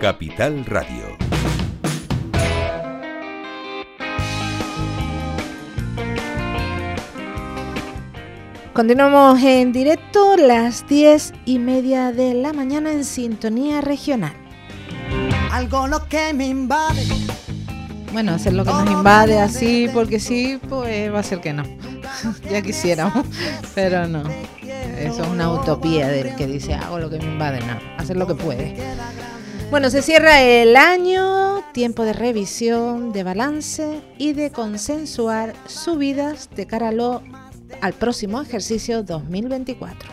Capital 0.00 0.64
Radio. 0.64 1.14
Continuamos 8.72 9.42
en 9.42 9.72
directo 9.72 10.38
las 10.38 10.88
diez 10.88 11.34
y 11.44 11.58
media 11.58 12.12
de 12.12 12.32
la 12.32 12.54
mañana 12.54 12.92
en 12.92 13.04
sintonía 13.04 13.82
regional. 13.82 14.32
Algo 15.52 15.86
lo 15.86 16.08
que 16.08 16.32
me 16.32 16.46
invade. 16.46 17.06
Bueno, 18.14 18.32
hacer 18.32 18.54
lo 18.54 18.64
que 18.64 18.70
nos 18.70 18.90
invade 18.90 19.38
así 19.38 19.90
porque 19.92 20.18
sí, 20.18 20.58
pues 20.66 21.12
va 21.12 21.18
a 21.18 21.22
ser 21.22 21.42
que 21.42 21.52
no. 21.52 21.64
ya 22.50 22.62
quisiéramos, 22.62 23.26
pero 23.74 24.08
no. 24.08 24.22
Eso 24.62 25.22
es 25.22 25.28
una 25.28 25.52
utopía 25.52 26.08
del 26.08 26.34
que 26.36 26.46
dice 26.46 26.72
hago 26.74 26.98
lo 26.98 27.10
que 27.10 27.18
me 27.18 27.24
invade, 27.24 27.60
no. 27.60 27.78
Hacer 27.98 28.16
lo 28.16 28.26
que 28.26 28.34
puede. 28.34 28.76
Bueno, 29.70 29.88
se 29.88 30.02
cierra 30.02 30.42
el 30.42 30.74
año, 30.74 31.62
tiempo 31.72 32.02
de 32.02 32.12
revisión, 32.12 33.12
de 33.12 33.22
balance 33.22 34.00
y 34.18 34.32
de 34.32 34.50
consensuar 34.50 35.54
subidas 35.66 36.50
de 36.56 36.66
cara 36.66 36.88
a 36.88 36.92
lo 36.92 37.22
al 37.80 37.92
próximo 37.92 38.42
ejercicio 38.42 39.04
2024. 39.04 40.10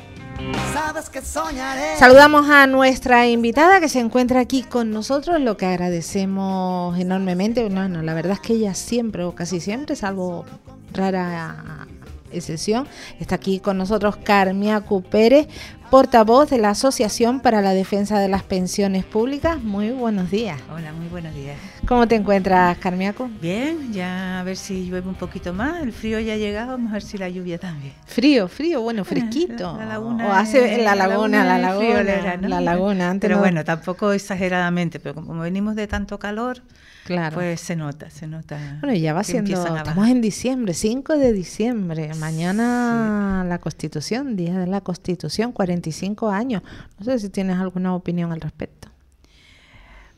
Saludamos 1.98 2.48
a 2.52 2.68
nuestra 2.68 3.28
invitada 3.28 3.80
que 3.80 3.90
se 3.90 4.00
encuentra 4.00 4.42
aquí 4.42 4.62
con 4.62 4.92
nosotros, 4.92 5.42
lo 5.42 5.58
que 5.58 5.66
agradecemos 5.66 7.00
enormemente. 7.00 7.68
Bueno, 7.68 8.04
la 8.04 8.14
verdad 8.14 8.34
es 8.34 8.40
que 8.42 8.54
ella 8.54 8.76
siempre 8.76 9.24
o 9.24 9.34
casi 9.34 9.60
siempre, 9.60 9.96
salvo 9.96 10.46
rara 10.94 11.88
excepción, 12.32 12.88
está 13.20 13.36
aquí 13.36 13.60
con 13.60 13.78
nosotros 13.78 14.18
Carmia 14.18 14.84
Pérez, 15.10 15.48
portavoz 15.90 16.50
de 16.50 16.58
la 16.58 16.72
Asociación 16.72 17.40
para 17.40 17.62
la 17.62 17.74
Defensa 17.74 18.20
de 18.20 18.28
las 18.28 18.44
Pensiones 18.44 19.06
Públicas. 19.06 19.62
Muy 19.64 19.92
buenos 19.92 20.30
días. 20.30 20.60
Hola, 20.74 20.92
muy 20.92 21.08
buenos 21.08 21.34
días. 21.34 21.58
¿Cómo 21.88 22.08
te 22.08 22.16
encuentras, 22.16 22.78
Carmiaco? 22.80 23.30
Bien, 23.42 23.94
ya 23.94 24.42
a 24.42 24.44
ver 24.44 24.58
si 24.58 24.88
llueve 24.88 25.08
un 25.08 25.16
poquito 25.16 25.54
más. 25.54 25.82
El 25.82 25.94
frío 25.94 26.20
ya 26.20 26.34
ha 26.34 26.38
llegado, 26.38 26.72
vamos 26.72 26.90
a 26.90 26.94
ver 26.94 27.04
si 27.04 27.18
la 27.18 27.30
lluvia 27.30 27.58
también. 27.58 27.94
Frío, 28.06 28.48
frío, 28.48 28.82
bueno, 28.82 29.06
fresquito. 29.06 29.78
La 29.78 29.86
laguna. 29.86 30.28
O 30.28 30.34
hace 30.34 30.76
en 30.76 30.84
la 30.84 30.96
laguna, 30.96 31.46
la 31.46 31.58
laguna, 31.58 32.38
la 32.42 32.62
laguna. 32.62 33.10
Antes 33.10 33.30
pero 33.30 33.40
bueno, 33.40 33.64
tampoco 33.64 34.12
exageradamente, 34.12 35.00
pero 35.00 35.16
como 35.16 35.42
venimos 35.42 35.76
de 35.76 35.88
tanto 35.88 36.20
calor, 36.20 36.62
Claro. 37.08 37.36
Pues 37.36 37.62
se 37.62 37.78
nota, 37.78 38.10
se 38.10 38.28
nota. 38.28 38.80
Bueno, 38.82 38.94
ya 38.94 39.14
va 39.14 39.24
siendo, 39.24 39.54
estamos 39.54 40.10
en 40.10 40.20
diciembre, 40.20 40.74
5 40.74 41.18
de 41.18 41.32
diciembre. 41.32 42.12
Mañana 42.16 43.46
la 43.48 43.60
Constitución, 43.60 44.36
Día 44.36 44.60
de 44.60 44.68
la 44.68 44.82
Constitución, 44.82 45.54
45 45.54 46.30
años. 46.30 46.64
No 47.00 47.06
sé 47.06 47.18
si 47.20 47.30
tienes 47.30 47.60
alguna 47.60 47.96
opinión 47.96 48.34
al 48.34 48.42
respecto. 48.42 48.90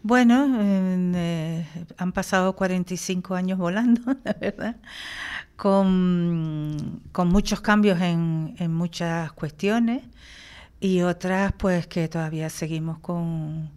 Bueno, 0.02 0.58
eh, 0.60 1.64
han 1.98 2.12
pasado 2.12 2.56
45 2.56 3.36
años 3.36 3.60
volando, 3.60 4.02
la 4.24 4.34
verdad, 4.34 4.76
con, 5.56 7.02
muchos 7.14 7.62
cambios 7.62 8.02
en, 8.02 8.56
en 8.58 8.74
muchas 8.74 9.32
cuestiones 9.34 10.02
y 10.80 11.02
otras 11.02 11.54
pues 11.54 11.86
que 11.86 12.08
todavía 12.08 12.50
seguimos 12.50 12.98
con 12.98 13.70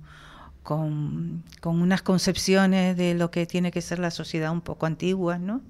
con, 0.63 1.43
unas 1.65 2.03
concepciones 2.03 2.97
de 2.97 3.15
lo 3.15 3.31
que 3.31 3.47
tiene 3.47 3.71
que 3.71 3.83
ser 3.83 3.99
la 3.99 4.11
sociedad 4.11 4.53
un 4.53 4.61
poco 4.61 4.87
antiguas, 4.87 5.41
¿no? 5.41 5.63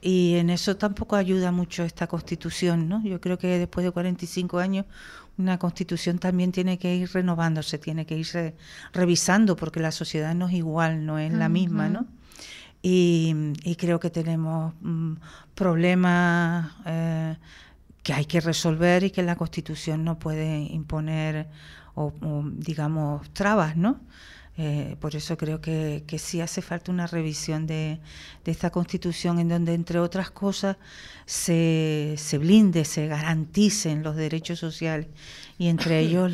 Y 0.00 0.34
en 0.36 0.50
eso 0.50 0.76
tampoco 0.76 1.16
ayuda 1.16 1.52
mucho 1.52 1.82
esta 1.82 2.06
constitución, 2.06 2.88
¿no? 2.88 3.02
Yo 3.02 3.20
creo 3.20 3.38
que 3.38 3.58
después 3.58 3.84
de 3.84 3.92
45 3.92 4.58
años 4.58 4.84
una 5.38 5.58
constitución 5.58 6.18
también 6.18 6.52
tiene 6.52 6.78
que 6.78 6.94
ir 6.94 7.10
renovándose, 7.12 7.78
tiene 7.78 8.06
que 8.06 8.16
irse 8.16 8.54
revisando, 8.92 9.56
porque 9.56 9.80
la 9.80 9.92
sociedad 9.92 10.34
no 10.34 10.48
es 10.48 10.54
igual, 10.54 11.04
no 11.04 11.18
es 11.18 11.32
la 11.32 11.48
misma, 11.48 11.88
¿no? 11.88 12.06
Y, 12.82 13.34
creo 13.78 13.98
que 14.00 14.10
tenemos 14.10 14.74
mm, 14.80 15.14
problemas 15.54 16.72
eh, 16.86 17.36
que 18.02 18.12
hay 18.12 18.26
que 18.26 18.40
resolver 18.40 19.02
y 19.02 19.10
que 19.10 19.22
la 19.22 19.34
constitución 19.34 20.04
no 20.04 20.18
puede 20.18 20.60
imponer 20.60 21.48
o, 21.96 22.12
digamos, 22.56 23.28
trabas, 23.32 23.76
¿no? 23.76 24.00
Eh, 24.58 24.96
por 25.00 25.14
eso 25.14 25.36
creo 25.36 25.60
que, 25.60 26.04
que, 26.06 26.18
sí 26.18 26.40
hace 26.40 26.62
falta 26.62 26.90
una 26.90 27.06
revisión 27.06 27.66
de, 27.66 28.00
esta 28.46 28.70
Constitución 28.70 29.38
en 29.38 29.48
donde, 29.50 29.74
entre 29.74 29.98
otras 29.98 30.30
cosas, 30.30 30.78
se, 31.26 32.14
se, 32.16 32.38
blinde, 32.38 32.86
se 32.86 33.06
garanticen 33.06 34.02
los 34.02 34.16
derechos 34.16 34.58
sociales 34.58 35.08
y 35.58 35.68
entre 35.68 36.00
ellos 36.04 36.32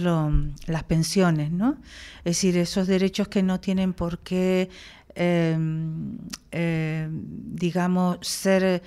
las 0.67 0.85
pensiones, 0.85 1.51
¿no? 1.51 1.79
Es 2.19 2.37
decir, 2.37 2.57
esos 2.59 2.87
derechos 2.87 3.27
que 3.27 3.43
no 3.43 3.59
tienen 3.59 3.93
por 3.93 4.21
qué, 4.21 4.71
em, 5.17 6.19
eh, 6.53 7.09
digamos, 7.11 8.19
ser 8.21 8.83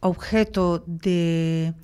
objeto 0.00 0.82
de, 0.86 1.74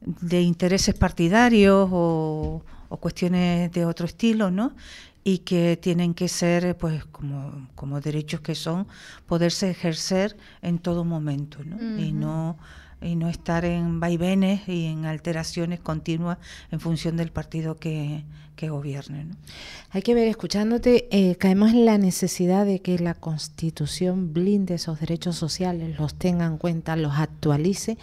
de 0.00 0.40
intereses 0.40 0.94
partidarios 0.94 1.88
o 1.92 2.64
o 2.88 2.96
cuestiones 2.96 3.70
de 3.72 3.84
otro 3.84 4.06
estilo, 4.06 4.50
¿no? 4.50 4.74
Y 5.24 5.38
que 5.38 5.76
tienen 5.76 6.14
que 6.14 6.28
ser, 6.28 6.76
pues, 6.76 7.04
como, 7.04 7.68
como 7.74 8.00
derechos 8.00 8.40
que 8.40 8.54
son, 8.54 8.86
poderse 9.26 9.70
ejercer 9.70 10.36
en 10.62 10.78
todo 10.78 11.04
momento, 11.04 11.58
¿no? 11.64 11.98
Y 11.98 12.12
no 12.12 12.56
y 13.00 13.16
no 13.16 13.28
estar 13.28 13.64
en 13.64 14.00
vaivenes 14.00 14.68
y 14.68 14.86
en 14.86 15.06
alteraciones 15.06 15.80
continuas 15.80 16.38
en 16.70 16.80
función 16.80 17.16
del 17.16 17.30
partido 17.30 17.76
que, 17.76 18.24
que 18.56 18.68
gobierne. 18.68 19.24
¿no? 19.24 19.36
Hay 19.90 20.02
que 20.02 20.14
ver, 20.14 20.28
escuchándote, 20.28 21.08
eh, 21.10 21.36
caemos 21.36 21.70
en 21.70 21.86
la 21.86 21.96
necesidad 21.98 22.66
de 22.66 22.80
que 22.80 22.98
la 22.98 23.14
Constitución 23.14 24.32
blinde 24.32 24.74
esos 24.74 25.00
derechos 25.00 25.36
sociales, 25.36 25.98
los 25.98 26.14
tenga 26.14 26.44
en 26.46 26.58
cuenta, 26.58 26.96
los 26.96 27.14
actualice 27.14 27.98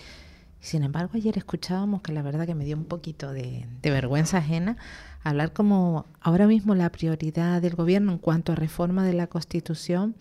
sin 0.66 0.84
embargo, 0.84 1.12
ayer 1.14 1.38
escuchábamos 1.38 2.02
que 2.02 2.12
la 2.12 2.24
verdad 2.24 2.48
que 2.48 2.56
me 2.56 2.66
dio 2.66 2.76
un 2.76 2.86
poquito 2.86 3.32
de, 3.32 3.68
vergüenza 3.84 4.40
ajena 4.40 4.78
hablar 5.24 5.54
como 5.54 6.08
ahora 6.22 6.48
mismo 6.48 6.74
la 6.74 6.90
prioridad 6.92 7.62
del 7.62 7.76
gobierno 7.76 8.14
en 8.14 8.18
cuanto 8.18 8.52
a 8.52 8.56
reforma 8.56 9.06
de 9.06 9.14
la 9.14 9.28
Constitución 9.28 10.16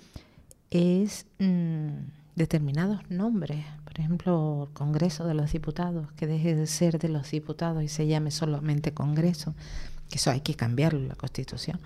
es 0.71 1.25
mm, 1.39 1.89
determinados 2.37 3.01
nombres. 3.09 3.65
Por 3.85 3.99
ejemplo, 3.99 4.69
el 4.69 4.75
Congreso 4.75 5.27
de 5.27 5.33
los 5.33 5.51
Diputados, 5.51 6.13
que 6.13 6.27
deje 6.27 6.55
de 6.55 6.67
ser 6.67 6.99
de 6.99 7.09
los 7.09 7.31
diputados 7.31 7.83
y 7.83 7.89
se 7.89 8.07
llame 8.07 8.31
solamente 8.31 8.93
Congreso, 8.93 9.55
que 10.11 10.17
eso 10.17 10.31
hay 10.31 10.43
que 10.43 10.55
cambiarlo 10.55 10.99
en 10.99 11.09
la 11.09 11.15
Constitución. 11.15 11.81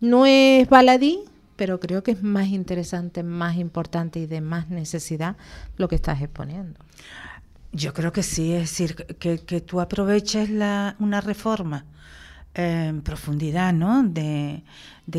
No 0.00 0.26
es 0.26 0.68
baladí, 0.68 1.20
pero 1.54 1.78
creo 1.78 2.02
que 2.02 2.10
es 2.10 2.22
más 2.24 2.48
interesante, 2.48 3.22
más 3.22 3.56
importante 3.56 4.18
y 4.18 4.26
de 4.26 4.40
más 4.40 4.70
necesidad 4.70 5.36
lo 5.76 5.86
que 5.86 5.94
estás 5.94 6.20
exponiendo. 6.20 6.80
Yo 7.74 7.92
creo 7.92 8.12
que 8.12 8.22
sí, 8.22 8.52
es 8.52 8.70
decir, 8.70 8.94
que, 8.94 9.60
tú 9.60 9.80
aproveches 9.80 10.48
la, 10.48 10.94
una 11.00 11.20
reforma 11.20 11.84
en 12.54 13.02
profundidad, 13.02 13.72
¿no? 13.72 14.04
De, 14.04 14.62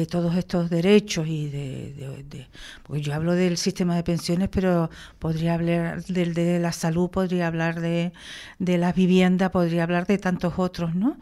todos 0.10 0.38
estos 0.38 0.70
derechos 0.70 1.28
y 1.28 1.50
de, 1.50 2.48
porque 2.84 3.02
yo 3.02 3.14
hablo 3.14 3.34
del 3.34 3.58
sistema 3.58 3.98
de 3.98 4.04
pensiones, 4.04 4.48
pero 4.50 4.90
podría 5.20 5.56
hablar 5.56 6.04
del 6.06 6.34
de 6.34 6.60
la 6.60 6.72
salud, 6.72 7.10
podría 7.10 7.48
hablar 7.48 7.82
de, 7.82 8.14
de 8.58 8.78
la 8.78 8.94
vivienda, 8.94 9.52
podría 9.52 9.84
hablar 9.84 10.08
de 10.08 10.18
tantos 10.18 10.54
otros, 10.56 10.96
¿no? 10.96 11.18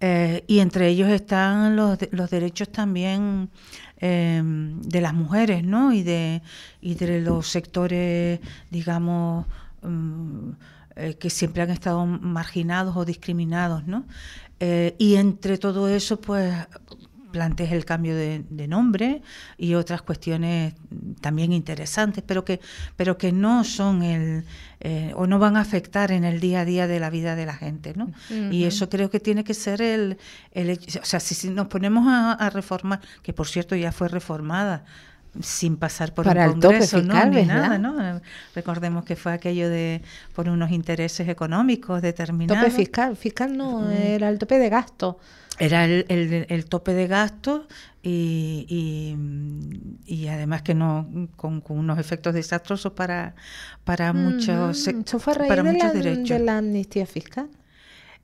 Eh, 0.00 0.44
y 0.46 0.58
entre 0.58 0.88
ellos 0.88 1.08
están 1.08 1.76
los, 1.76 1.98
los 2.10 2.28
derechos 2.28 2.70
también 2.70 3.48
em, 3.96 4.82
de 4.82 5.00
las 5.00 5.14
mujeres, 5.14 5.64
¿no? 5.64 5.94
Y 5.94 6.02
de, 6.02 6.42
y 6.82 6.94
de 6.94 7.20
los 7.22 7.48
sectores, 7.48 8.40
digamos, 8.70 9.46
mm, 9.84 10.50
eh, 10.96 11.16
que 11.18 11.30
siempre 11.30 11.62
han 11.62 11.70
estado 11.70 12.06
marginados 12.06 12.96
o 12.96 13.04
discriminados, 13.04 13.86
¿no? 13.86 14.06
Eh, 14.60 14.94
y 14.98 15.16
entre 15.16 15.58
todo 15.58 15.88
eso, 15.88 16.20
pues 16.20 16.54
plantees 17.34 17.72
el 17.72 17.84
cambio 17.84 18.14
de, 18.14 18.68
nombre 18.68 19.20
y 19.58 19.74
otras 19.74 20.02
cuestiones 20.02 20.74
también 21.20 21.52
interesantes, 21.52 22.22
pero 22.24 22.44
que, 22.44 22.60
pero 22.94 23.18
que 23.18 23.32
no 23.32 23.64
son 23.64 24.04
el 24.04 24.44
eh, 24.78 25.12
o 25.16 25.26
no 25.26 25.40
van 25.40 25.56
a 25.56 25.60
afectar 25.62 26.12
en 26.12 26.22
el 26.22 26.38
día 26.38 26.60
a 26.60 26.64
día 26.64 26.86
de 26.86 27.00
la 27.00 27.10
vida 27.10 27.34
de 27.34 27.44
la 27.44 27.54
gente, 27.54 27.92
¿no? 27.96 28.12
Y 28.52 28.64
eso 28.64 28.88
creo 28.88 29.10
que 29.10 29.18
tiene 29.18 29.42
que 29.42 29.52
ser 29.52 29.82
el, 29.82 30.16
el 30.52 30.78
o 31.02 31.04
sea, 31.04 31.18
si, 31.18 31.50
nos 31.50 31.66
ponemos 31.66 32.04
a, 32.06 32.50
reformar, 32.50 33.00
que 33.24 33.32
por 33.32 33.48
cierto 33.48 33.74
ya 33.74 33.90
fue 33.90 34.06
reformada, 34.06 34.84
sin 35.40 35.76
pasar 35.76 36.14
por 36.14 36.24
Para 36.24 36.50
un 36.50 36.60
congreso, 36.60 37.02
¿no? 37.02 37.24
Ni 37.26 37.44
nada, 37.44 37.78
¿no? 37.78 38.20
Recordemos 38.54 39.04
que 39.04 39.16
fue 39.16 39.32
aquello 39.32 39.68
de 39.68 40.02
por 40.34 40.48
unos 40.48 40.70
intereses 40.70 41.28
económicos 41.28 42.02
determinados. 42.02 42.62
Tope 42.62 42.74
fiscal, 42.74 43.16
fiscal 43.16 43.56
no, 43.56 43.90
era 43.90 44.28
el 44.28 44.38
tope 44.38 44.58
de 44.58 44.68
gasto. 44.68 45.18
Era 45.58 45.84
el, 45.84 46.46
el, 46.48 46.64
tope 46.64 46.94
de 46.94 47.06
gasto 47.06 47.68
y, 48.02 49.16
y, 50.04 50.26
además 50.26 50.62
que 50.62 50.74
no 50.74 51.28
con, 51.36 51.62
unos 51.68 52.00
efectos 52.00 52.34
desastrosos 52.34 52.92
para 52.92 53.36
para 53.84 54.12
muchos 54.12 54.88
¿Eso 54.88 55.20
fue 55.20 55.34
a 55.34 55.36
raíz 55.36 55.54
de 55.54 55.72
la, 55.78 55.92
de 55.92 56.38
la 56.40 56.58
amnistía 56.58 57.06
fiscal? 57.06 57.48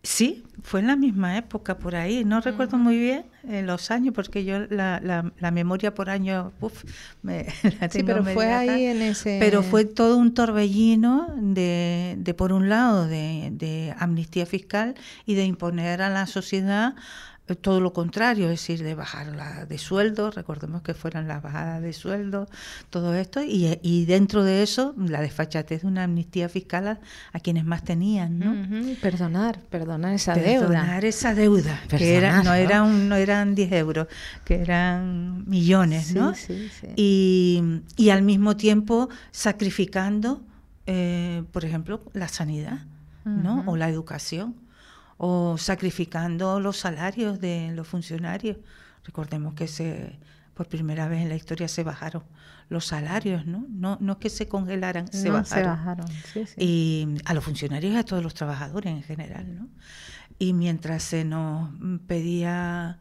Sí, 0.03 0.45
fue 0.63 0.81
en 0.81 0.87
la 0.87 0.97
misma 0.97 1.37
época 1.37 1.77
por 1.77 1.95
ahí. 1.95 2.25
No 2.25 2.41
recuerdo 2.41 2.79
muy 2.79 2.99
bien 2.99 3.27
eh, 3.47 3.63
los 3.63 3.91
años 3.91 4.15
porque 4.15 4.45
yo 4.45 4.61
la, 4.71 4.99
la, 5.01 5.51
memoria 5.51 5.95
por 5.95 6.09
año, 6.09 6.53
uf, 6.61 6.85
me, 7.23 7.45
la 7.81 7.89
tengo 7.89 7.93
Sí, 7.93 8.03
pero 8.05 8.25
fue 8.25 8.51
ahí 8.51 8.87
en 8.87 9.03
ese. 9.03 9.37
Pero 9.39 9.63
fue 9.63 9.85
todo 9.85 10.17
un 10.17 10.33
torbellino 10.33 11.35
de, 11.37 12.17
de 12.19 12.35
por 12.35 12.53
un 12.53 12.71
lado, 12.71 13.07
de, 13.09 13.51
de 13.53 13.95
amnistía 13.99 14.47
fiscal 14.47 14.95
y 15.27 15.35
de 15.35 15.45
imponer 15.45 16.01
a 16.01 16.09
la 16.09 16.27
sociedad 16.27 16.95
todo 17.61 17.81
lo 17.81 17.93
contrario, 17.93 18.45
es 18.45 18.61
decir, 18.61 18.83
de 18.83 18.95
bajar 18.95 19.67
de 19.67 19.79
sueldo, 19.79 20.31
recordemos 20.31 20.83
que 20.83 20.95
fueran 20.95 21.27
las 21.27 21.43
bajadas 21.43 21.83
de 21.83 21.93
sueldo, 21.93 22.49
todo 22.91 23.15
esto, 23.15 23.41
y, 23.43 24.05
dentro 24.05 24.45
de 24.45 24.63
eso 24.63 24.95
la 24.97 25.21
desfachatez 25.21 25.83
de 25.83 25.89
una 25.89 26.05
amnistía 26.05 26.49
fiscal 26.49 27.01
a, 27.33 27.41
quienes 27.41 27.65
más 27.65 27.85
tenían, 27.85 28.39
¿no? 28.39 28.55
Perdonar, 29.01 29.61
perdonar 29.69 30.15
esa 30.15 30.35
deuda. 30.35 30.69
Perdonar 30.69 31.05
esa 31.05 31.35
deuda, 31.35 31.81
que 31.89 32.17
era, 32.17 32.43
no, 32.43 32.55
Eran, 32.55 33.09
no 33.09 33.17
eran 33.17 33.55
10 33.55 33.73
euros, 33.73 34.07
que 34.45 34.57
eran 34.57 35.49
millones, 35.49 36.15
¿no? 36.15 36.35
Sí, 36.35 36.71
sí, 36.81 36.89
y, 36.97 37.83
y, 37.97 38.11
al 38.11 38.23
mismo 38.23 38.57
tiempo 38.57 39.09
sacrificando, 39.33 40.43
eh, 40.87 41.43
por 41.53 41.65
ejemplo, 41.65 42.01
la 42.13 42.29
sanidad, 42.29 42.87
¿no? 43.25 43.65
O 43.67 43.77
la 43.77 43.89
educación 43.89 44.55
o 45.23 45.59
sacrificando 45.59 46.61
los 46.61 46.79
salarios 46.79 47.41
de 47.41 47.73
los 47.75 47.87
funcionarios. 47.87 48.57
Recordemos 49.05 49.53
que 49.53 49.69
se, 49.69 50.19
por 50.55 50.67
primera 50.67 51.09
vez 51.09 51.21
en 51.21 51.29
la 51.29 51.35
historia 51.35 51.69
se 51.69 51.85
bajaron 51.85 52.23
los 52.71 52.87
salarios, 52.87 53.45
¿no? 53.45 53.67
No, 53.69 53.99
no 54.01 54.13
es 54.13 54.19
que 54.19 54.31
se 54.31 54.49
congelaran, 54.49 55.13
se 55.13 55.29
bajaron. 55.29 56.07
Y 56.57 57.07
a 57.27 57.35
los 57.35 57.45
funcionarios 57.45 57.93
y 57.93 57.97
a 57.99 58.05
todos 58.05 58.23
los 58.23 58.33
trabajadores 58.33 58.93
en 58.95 59.03
general, 59.03 59.55
¿no? 59.55 59.69
Y 60.39 60.55
mientras 60.55 61.03
se 61.03 61.27
nos 61.27 61.69
pedía 62.07 62.97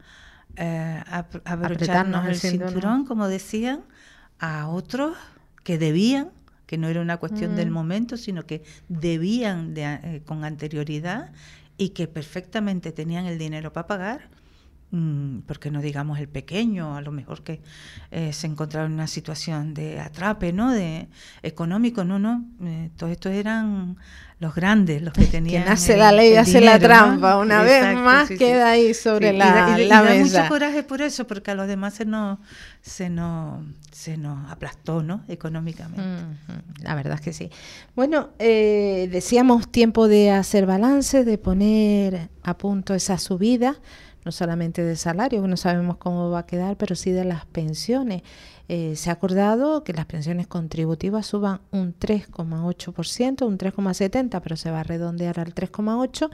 eh, 0.56 1.02
abrocharnos 1.46 2.26
el 2.26 2.36
cinturón, 2.36 3.06
como 3.06 3.28
decían, 3.28 3.80
a 4.38 4.68
otros 4.68 5.16
que 5.64 5.78
debían, 5.78 6.32
que 6.66 6.76
no 6.76 6.88
era 6.88 7.00
una 7.00 7.16
cuestión 7.16 7.56
del 7.56 7.70
mm. 7.70 7.74
momento, 7.74 8.16
sino 8.18 8.44
que 8.44 8.62
debían 8.90 9.72
de, 9.72 9.84
eh, 9.84 10.22
con 10.26 10.44
anterioridad 10.44 11.32
y 11.80 11.90
que 11.90 12.06
perfectamente 12.06 12.92
tenían 12.92 13.24
el 13.24 13.38
dinero 13.38 13.72
para 13.72 13.86
pagar, 13.86 14.28
porque 15.46 15.70
no 15.70 15.80
digamos 15.80 16.18
el 16.18 16.28
pequeño, 16.28 16.96
a 16.96 17.00
lo 17.00 17.12
mejor 17.12 17.44
que 17.44 17.60
eh, 18.10 18.32
se 18.32 18.48
encontraba 18.48 18.86
en 18.86 18.92
una 18.92 19.06
situación 19.06 19.72
de 19.72 20.00
atrape, 20.00 20.52
¿no? 20.52 20.72
De 20.72 21.08
económico, 21.42 22.02
no, 22.02 22.18
no, 22.18 22.44
eh, 22.62 22.90
todos 22.96 23.12
estos 23.12 23.32
eran 23.32 23.96
los 24.40 24.52
grandes, 24.52 25.00
los 25.00 25.12
que 25.12 25.26
tenían. 25.26 25.62
Quien 25.62 25.72
hace 25.72 25.96
la 25.96 26.10
ley 26.10 26.34
hace 26.34 26.60
la 26.60 26.78
trampa, 26.80 27.38
una 27.38 27.62
vez 27.62 27.94
más 27.94 28.28
queda 28.30 28.70
ahí 28.70 28.92
sobre 28.92 29.32
la, 29.32 29.78
y, 29.78 29.86
da, 29.86 30.02
mucho 30.02 30.48
coraje 30.48 30.82
por 30.82 31.02
eso, 31.02 31.24
porque 31.24 31.52
a 31.52 31.54
los 31.54 31.68
demás 31.68 31.94
se 31.94 32.04
nos, 32.04 32.40
se 32.80 33.10
nos, 33.10 33.64
se 33.92 34.16
nos 34.16 34.50
aplastó, 34.50 35.04
¿no? 35.04 35.22
Económicamente. 35.28 36.02
La 36.82 36.96
verdad 36.96 37.14
es 37.14 37.20
que 37.20 37.32
sí. 37.32 37.50
Bueno, 37.94 38.30
eh, 38.40 39.08
decíamos 39.12 39.70
tiempo 39.70 40.08
de 40.08 40.32
hacer 40.32 40.66
balance, 40.66 41.24
de 41.24 41.38
poner 41.38 42.30
a 42.42 42.58
punto 42.58 42.94
esa 42.94 43.18
subida, 43.18 43.76
no 44.24 44.32
solamente 44.32 44.82
de 44.82 44.96
salario, 44.96 45.46
no 45.46 45.56
sabemos 45.56 45.96
cómo 45.96 46.30
va 46.30 46.40
a 46.40 46.46
quedar, 46.46 46.76
pero 46.76 46.94
sí 46.94 47.10
de 47.10 47.24
las 47.24 47.46
pensiones. 47.46 48.22
Eh, 48.68 48.94
se 48.94 49.10
ha 49.10 49.14
acordado 49.14 49.82
que 49.82 49.92
las 49.92 50.06
pensiones 50.06 50.46
contributivas 50.46 51.26
suban 51.26 51.60
un 51.72 51.92
3,8%, 51.92 53.44
un 53.44 53.58
3,70%, 53.58 54.40
pero 54.40 54.56
se 54.56 54.70
va 54.70 54.80
a 54.80 54.84
redondear 54.84 55.40
al 55.40 55.54
3,8%, 55.54 56.30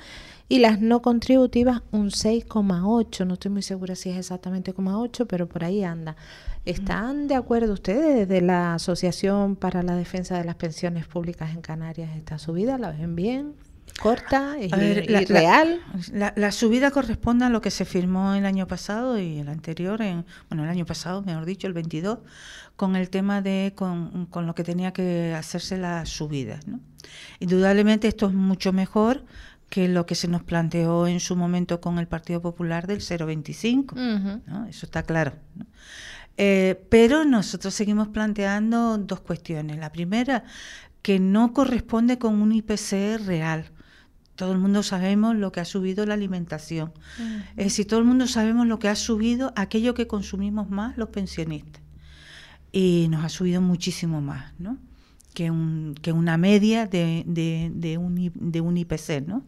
y 0.48 0.58
las 0.58 0.80
no 0.80 1.00
contributivas 1.00 1.82
un 1.92 2.10
6,8%. 2.10 3.24
No 3.24 3.34
estoy 3.34 3.50
muy 3.50 3.62
segura 3.62 3.94
si 3.94 4.10
es 4.10 4.18
exactamente 4.18 4.74
0,8%, 4.74 5.26
pero 5.26 5.48
por 5.48 5.64
ahí 5.64 5.82
anda. 5.82 6.16
¿Están 6.66 7.28
de 7.28 7.36
acuerdo 7.36 7.72
ustedes 7.72 8.28
desde 8.28 8.42
la 8.42 8.74
Asociación 8.74 9.56
para 9.56 9.82
la 9.82 9.94
Defensa 9.96 10.36
de 10.36 10.44
las 10.44 10.56
Pensiones 10.56 11.06
Públicas 11.06 11.54
en 11.54 11.62
Canarias 11.62 12.14
esta 12.16 12.38
subida? 12.38 12.76
¿La 12.76 12.90
ven 12.90 13.16
bien? 13.16 13.65
Corta 14.00 14.56
y, 14.60 14.68
real. 14.68 15.80
La, 16.12 16.52
subida 16.52 16.90
corresponde 16.90 17.44
a 17.44 17.48
lo 17.48 17.60
que 17.60 17.70
se 17.70 17.84
firmó 17.84 18.34
el 18.34 18.46
año 18.46 18.66
pasado 18.66 19.18
y 19.18 19.38
el 19.38 19.48
anterior, 19.48 20.02
en, 20.02 20.24
bueno, 20.48 20.64
el 20.64 20.70
año 20.70 20.86
pasado, 20.86 21.22
mejor 21.22 21.44
dicho, 21.44 21.66
el 21.66 21.72
22, 21.72 22.18
con 22.76 22.96
el 22.96 23.10
tema 23.10 23.42
de 23.42 23.72
con, 23.74 24.28
lo 24.32 24.54
que 24.54 24.64
tenía 24.64 24.92
que 24.92 25.34
hacerse 25.34 25.78
las 25.78 26.08
subidas. 26.08 26.66
¿no? 26.66 26.80
Indudablemente 27.40 28.08
esto 28.08 28.26
es 28.26 28.34
mucho 28.34 28.72
mejor 28.72 29.24
que 29.68 29.88
lo 29.88 30.06
que 30.06 30.14
se 30.14 30.28
nos 30.28 30.42
planteó 30.42 31.06
en 31.06 31.18
su 31.18 31.34
momento 31.34 31.80
con 31.80 31.98
el 31.98 32.06
Partido 32.06 32.40
Popular 32.40 32.86
del 32.86 33.00
0,25. 33.00 34.42
¿no? 34.46 34.66
Eso 34.66 34.86
está 34.86 35.02
claro. 35.02 35.32
Eh, 36.36 36.84
pero 36.90 37.24
nosotros 37.24 37.74
seguimos 37.74 38.08
planteando 38.08 38.98
dos 38.98 39.20
cuestiones. 39.20 39.78
La 39.78 39.90
primera, 39.90 40.44
que 41.02 41.18
no 41.18 41.52
corresponde 41.52 42.18
con 42.18 42.42
un 42.42 42.52
IPC 42.52 43.24
real 43.24 43.70
todo 44.36 44.52
el 44.52 44.58
mundo 44.58 44.82
sabemos 44.82 45.34
lo 45.34 45.50
que 45.50 45.60
ha 45.60 45.64
subido 45.64 46.06
la 46.06 46.14
alimentación. 46.14 46.92
Es 47.56 47.64
decir, 47.64 47.86
todo 47.86 48.00
el 48.00 48.04
mundo 48.04 48.26
sabemos 48.26 48.66
lo 48.66 48.78
que 48.78 48.88
ha 48.88 48.94
subido 48.94 49.52
aquello 49.56 49.94
que 49.94 50.06
consumimos 50.06 50.70
más 50.70 50.96
los 50.96 51.08
pensionistas. 51.08 51.82
Y 52.70 53.06
nos 53.10 53.24
ha 53.24 53.30
subido 53.30 53.62
muchísimo 53.62 54.20
más, 54.20 54.52
¿no? 54.58 54.78
Que, 55.32 55.50
un, 55.50 55.94
que 56.00 56.12
una 56.12 56.36
media 56.36 56.86
de, 56.86 57.24
de, 57.26 57.98
un, 57.98 58.32
de 58.34 58.60
un 58.60 58.76
IPC, 58.76 59.26
¿no? 59.26 59.44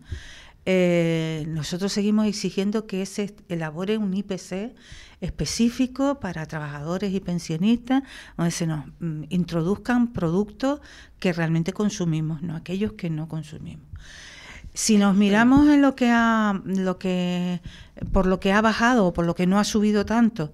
Eh, 0.70 1.46
nosotros 1.49 1.93
seguimos 1.93 2.26
exigiendo 2.26 2.87
que 2.87 3.05
se 3.06 3.34
elabore 3.49 3.96
un 3.96 4.12
IPC 4.12 4.75
específico 5.20 6.20
para 6.20 6.44
trabajadores 6.46 7.14
y 7.14 7.20
pensionistas, 7.20 8.02
donde 8.37 8.50
se 8.50 8.67
nos 8.67 8.87
mm, 9.00 9.25
introduzcan 9.31 10.12
productos 10.12 10.81
que 11.19 11.32
realmente 11.32 11.73
consumimos, 11.73 12.43
no 12.43 12.55
aquellos 12.55 12.93
que 12.93 13.08
no 13.08 13.29
consumimos. 13.29 13.87
Si 14.79 14.97
nos 14.97 15.17
miramos 15.17 15.69
en 15.69 15.83
lo 15.83 15.97
que 15.97 16.09
ha, 16.09 16.63
lo 16.65 17.01
que, 17.01 17.61
por 18.13 18.27
lo 18.27 18.39
que 18.39 18.53
ha 18.53 18.61
bajado 18.61 19.07
o 19.07 19.13
por 19.13 19.27
lo 19.27 19.35
que 19.35 19.45
no 19.45 19.59
ha 19.59 19.65
subido 19.65 20.07
tanto, 20.07 20.53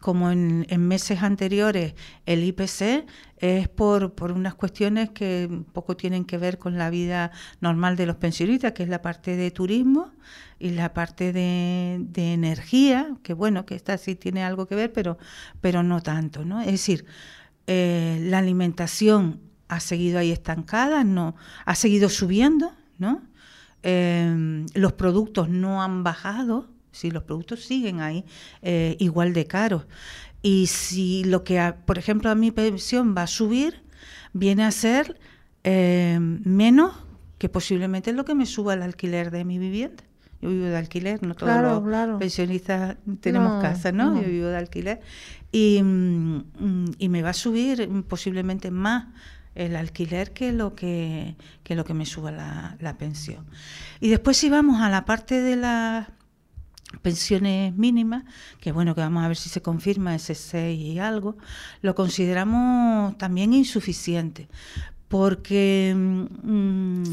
como 0.00 0.30
en, 0.30 0.64
meses 0.78 1.22
anteriores 1.22 1.94
el 2.24 2.42
IPC, 2.42 3.04
es 3.36 3.68
por, 3.68 4.14
por 4.14 4.32
unas 4.32 4.54
cuestiones 4.54 5.10
que 5.10 5.62
poco 5.74 5.94
tienen 5.94 6.24
que 6.24 6.38
ver 6.38 6.56
con 6.56 6.78
la 6.78 6.88
vida 6.88 7.32
normal 7.60 7.96
de 7.96 8.06
los 8.06 8.16
pensionistas, 8.16 8.72
que 8.72 8.82
es 8.82 8.88
la 8.88 9.02
parte 9.02 9.36
de 9.36 9.50
turismo 9.50 10.10
y 10.58 10.70
la 10.70 10.94
parte 10.94 11.34
de, 11.34 12.06
energía, 12.16 13.10
que 13.22 13.34
bueno, 13.34 13.66
que 13.66 13.74
esta 13.74 13.98
sí 13.98 14.14
tiene 14.14 14.42
algo 14.42 14.64
que 14.64 14.74
ver, 14.74 14.90
pero, 14.90 15.18
pero 15.60 15.82
no 15.82 16.00
tanto, 16.00 16.46
¿no? 16.46 16.62
Es 16.62 16.72
decir, 16.72 17.04
eh, 17.66 18.20
la 18.22 18.38
alimentación 18.38 19.42
ha 19.68 19.80
seguido 19.80 20.18
ahí 20.18 20.32
estancada, 20.32 21.04
no, 21.04 21.36
ha 21.66 21.74
seguido 21.74 22.08
subiendo, 22.08 22.72
¿no? 22.96 23.35
Em, 23.88 24.66
los 24.74 24.94
productos 24.94 25.48
no 25.48 25.80
han 25.80 26.02
bajado, 26.02 26.66
si 26.90 27.12
los 27.12 27.22
productos 27.22 27.64
siguen 27.64 28.00
ahí 28.00 28.24
eh, 28.60 28.96
igual 28.98 29.32
de 29.32 29.46
caros. 29.46 29.86
Y 30.42 30.66
si 30.66 31.22
lo 31.22 31.44
que, 31.44 31.72
por 31.84 31.96
ejemplo, 31.96 32.28
a 32.28 32.34
mi 32.34 32.50
pensión 32.50 33.14
va 33.16 33.22
a 33.22 33.26
subir, 33.28 33.84
viene 34.32 34.64
a 34.64 34.72
ser 34.72 35.16
em, 35.62 36.40
menos 36.44 36.96
que 37.38 37.48
posiblemente 37.48 38.12
lo 38.12 38.24
que 38.24 38.34
me 38.34 38.44
suba 38.44 38.74
el 38.74 38.82
alquiler 38.82 39.30
de 39.30 39.44
mi 39.44 39.56
vivienda. 39.56 40.02
Yo 40.42 40.48
vivo 40.48 40.64
de 40.64 40.76
alquiler, 40.76 41.22
no 41.22 41.36
todos 41.36 41.84
los 41.84 42.18
pensionistas 42.18 42.96
tenemos 43.20 43.62
casa, 43.62 43.92
¿no? 43.92 44.20
Yo 44.20 44.28
vivo 44.28 44.48
de 44.48 44.56
alquiler. 44.56 45.00
Y, 45.52 45.80
mm, 45.80 46.94
y 46.98 47.08
me 47.08 47.22
va 47.22 47.30
a 47.30 47.34
subir 47.34 47.88
posiblemente 48.08 48.72
más 48.72 49.06
el 49.56 49.74
alquiler 49.74 50.32
que 50.32 50.52
lo 50.52 50.74
que, 50.74 51.34
lo 51.68 51.84
que 51.84 51.94
me 51.94 52.06
suba 52.06 52.30
la, 52.30 52.96
pensión. 52.98 53.46
Y 54.00 54.08
después 54.08 54.36
si 54.36 54.48
vamos 54.48 54.80
a 54.80 54.90
la 54.90 55.04
parte 55.04 55.40
de 55.40 55.56
las 55.56 56.08
pensiones 57.02 57.74
mínimas, 57.74 58.24
que 58.60 58.70
bueno, 58.70 58.94
que 58.94 59.00
vamos 59.00 59.24
a 59.24 59.28
ver 59.28 59.36
si 59.36 59.48
se 59.48 59.62
confirma 59.62 60.14
ese 60.14 60.34
6 60.34 60.78
y 60.78 60.98
algo, 60.98 61.36
lo 61.80 61.94
consideramos 61.94 63.16
también 63.18 63.52
insuficiente, 63.52 64.48
porque 65.08 65.94
mm, 65.96 67.04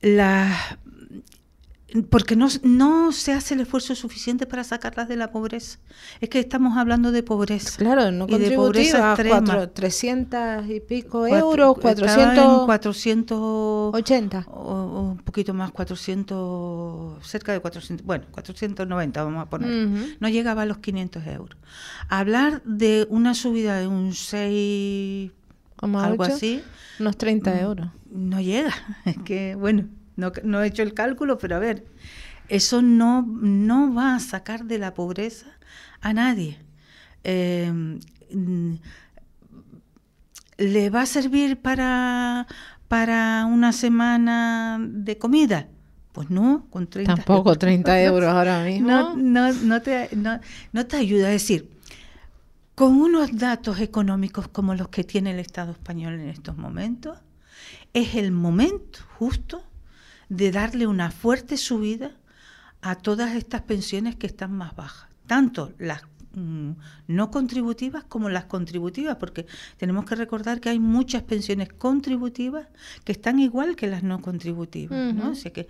las 0.00 0.78
porque 2.02 2.34
no, 2.34 2.48
no 2.62 3.12
se 3.12 3.32
hace 3.32 3.54
el 3.54 3.60
esfuerzo 3.60 3.94
suficiente 3.94 4.46
para 4.46 4.64
sacarlas 4.64 5.06
de 5.06 5.16
la 5.16 5.30
pobreza. 5.30 5.78
Es 6.20 6.28
que 6.28 6.40
estamos 6.40 6.76
hablando 6.76 7.12
de 7.12 7.22
pobreza. 7.22 7.78
Claro, 7.78 8.10
no 8.10 8.26
y 8.28 8.36
de 8.36 8.50
pobreza 8.56 9.12
extrema. 9.12 9.68
300 9.68 10.68
y 10.70 10.80
pico 10.80 11.26
euros, 11.26 11.78
400... 11.78 12.64
480. 12.64 14.46
O, 14.50 15.10
un 15.12 15.18
poquito 15.18 15.54
más, 15.54 15.70
400, 15.70 17.24
cerca 17.24 17.52
de 17.52 17.60
400, 17.60 18.04
bueno, 18.04 18.24
490 18.32 19.22
vamos 19.22 19.42
a 19.42 19.48
poner. 19.48 20.16
No 20.18 20.28
llegaba 20.28 20.62
a 20.62 20.66
los 20.66 20.78
500 20.78 21.26
euros. 21.28 21.56
Hablar 22.08 22.62
de 22.64 23.06
una 23.08 23.34
subida 23.34 23.78
de 23.78 23.86
un 23.86 24.14
6, 24.14 25.30
algo 25.78 26.24
así... 26.24 26.60
Unos 26.98 27.16
30 27.16 27.50
mm, 27.50 27.58
euros. 27.58 27.88
No 28.10 28.40
llega, 28.40 28.72
es 29.04 29.16
que, 29.24 29.54
bueno 29.54 29.84
no, 30.16 30.32
no 30.42 30.62
he 30.62 30.66
hecho 30.66 30.82
el 30.82 30.94
cálculo, 30.94 31.38
pero 31.38 31.56
a 31.56 31.58
ver, 31.58 31.84
eso 32.48 32.82
no, 32.82 33.22
no 33.22 33.94
va 33.94 34.16
a 34.16 34.20
sacar 34.20 34.64
de 34.64 34.78
la 34.78 34.94
pobreza 34.94 35.46
a 36.00 36.12
nadie. 36.12 36.58
Em, 37.22 37.98
¿Le 40.56 40.90
va 40.90 41.02
a 41.02 41.06
servir 41.06 41.60
para, 41.60 42.46
para 42.88 43.46
una 43.46 43.72
semana 43.72 44.78
de 44.80 45.18
comida? 45.18 45.68
Pues 46.12 46.30
no, 46.30 46.66
con 46.70 46.86
30 46.86 47.16
Tampoco 47.16 47.56
30 47.56 48.02
euros 48.04 48.28
ahora 48.28 48.62
mismo. 48.62 48.88
No, 48.88 49.16
no, 49.16 49.52
no, 49.52 49.82
te, 49.82 50.10
no, 50.14 50.38
no 50.72 50.86
te 50.86 50.96
ayuda. 50.96 51.32
Es 51.32 51.42
decir, 51.42 51.70
con 52.74 53.00
unos 53.00 53.36
datos 53.36 53.80
económicos 53.80 54.46
como 54.48 54.74
los 54.74 54.88
que 54.88 55.02
tiene 55.02 55.32
el 55.32 55.40
Estado 55.40 55.72
español 55.72 56.20
en 56.20 56.28
estos 56.28 56.56
momentos, 56.56 57.18
es 57.92 58.14
el 58.14 58.30
momento 58.30 59.00
justo 59.18 59.64
de 60.28 60.50
darle 60.50 60.86
una 60.86 61.10
fuerte 61.10 61.56
subida 61.56 62.12
a 62.82 62.96
todas 62.96 63.34
estas 63.34 63.62
pensiones 63.62 64.16
que 64.16 64.26
están 64.26 64.52
más 64.52 64.76
bajas, 64.76 65.08
tanto 65.26 65.72
las 65.78 66.02
mm, 66.34 66.72
no 67.08 67.30
contributivas 67.30 68.04
como 68.04 68.28
las 68.28 68.44
contributivas, 68.44 69.16
porque 69.16 69.46
tenemos 69.78 70.04
que 70.04 70.14
recordar 70.14 70.60
que 70.60 70.68
hay 70.68 70.78
muchas 70.78 71.22
pensiones 71.22 71.72
contributivas 71.72 72.66
que 73.04 73.12
están 73.12 73.38
igual 73.38 73.74
que 73.74 73.86
las 73.86 74.02
no 74.02 74.20
contributivas, 74.20 75.14
¿no? 75.14 75.32
que, 75.32 75.66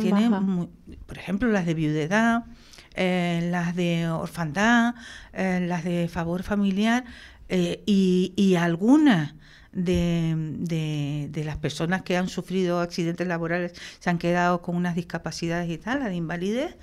tienen, 0.00 0.68
por 1.06 1.18
ejemplo, 1.18 1.48
las 1.50 1.66
de 1.66 1.74
viudedad, 1.74 2.46
eh, 2.94 3.48
las 3.50 3.76
de 3.76 4.08
orfandad, 4.08 4.94
eh, 5.34 5.64
las 5.68 5.84
de 5.84 6.08
favor 6.08 6.42
familiar 6.42 7.04
eh, 7.48 7.82
y, 7.86 8.32
y 8.36 8.56
algunas 8.56 9.34
de, 9.76 11.28
de, 11.30 11.44
las 11.44 11.58
personas 11.58 12.02
que 12.02 12.16
han 12.16 12.28
sufrido 12.28 12.80
accidentes 12.80 13.26
laborales 13.26 13.74
se 14.00 14.08
han 14.08 14.18
quedado 14.18 14.62
con 14.62 14.74
unas 14.74 14.94
discapacidades 14.94 15.70
y 15.70 15.76
tal, 15.76 16.00
la 16.00 16.08
de 16.08 16.16
invalidez, 16.16 16.76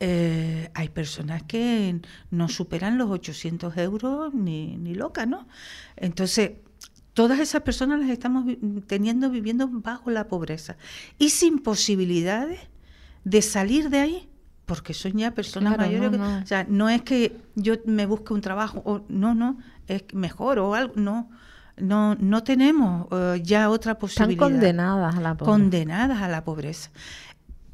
eh, 0.00 0.70
hay 0.72 0.88
personas 0.88 1.42
que 1.42 2.00
no 2.30 2.48
superan 2.48 2.96
los 2.96 3.10
800 3.10 3.76
euros 3.76 4.32
ni, 4.32 4.78
ni 4.78 4.94
locas, 4.94 5.28
¿no? 5.28 5.46
Entonces, 5.96 6.52
todas 7.12 7.38
esas 7.40 7.60
personas 7.60 8.00
las 8.00 8.08
estamos 8.08 8.46
teniendo 8.86 9.28
viviendo 9.28 9.68
bajo 9.68 10.10
la 10.10 10.26
pobreza 10.26 10.78
y 11.18 11.28
sin 11.28 11.58
posibilidades 11.58 12.60
de 13.24 13.42
salir 13.42 13.90
de 13.90 13.98
ahí 13.98 14.28
porque 14.64 14.94
son 14.94 15.12
ya 15.18 15.32
personas 15.32 15.76
mayores. 15.76 16.12
No, 16.12 16.38
O 16.38 16.46
sea, 16.46 16.64
no 16.68 16.88
es 16.88 17.02
que 17.02 17.36
yo 17.56 17.74
me 17.84 18.06
busque 18.06 18.32
un 18.32 18.40
trabajo, 18.40 18.80
o 18.86 19.04
no, 19.08 19.34
no, 19.34 19.58
es 19.88 20.04
mejor 20.14 20.60
o 20.60 20.74
algo, 20.74 20.94
no 20.96 21.28
no, 21.80 22.14
no 22.16 22.42
tenemos 22.42 23.06
eh, 23.10 23.40
ya 23.42 23.70
otra 23.70 23.98
posibilidad. 23.98 24.30
Están 24.30 24.52
condenadas 24.52 25.16
a 25.16 25.20
la 25.20 25.34
pobreza. 25.34 25.50
Condenadas 25.50 26.22
a 26.22 26.28
la 26.28 26.44
pobreza. 26.44 26.90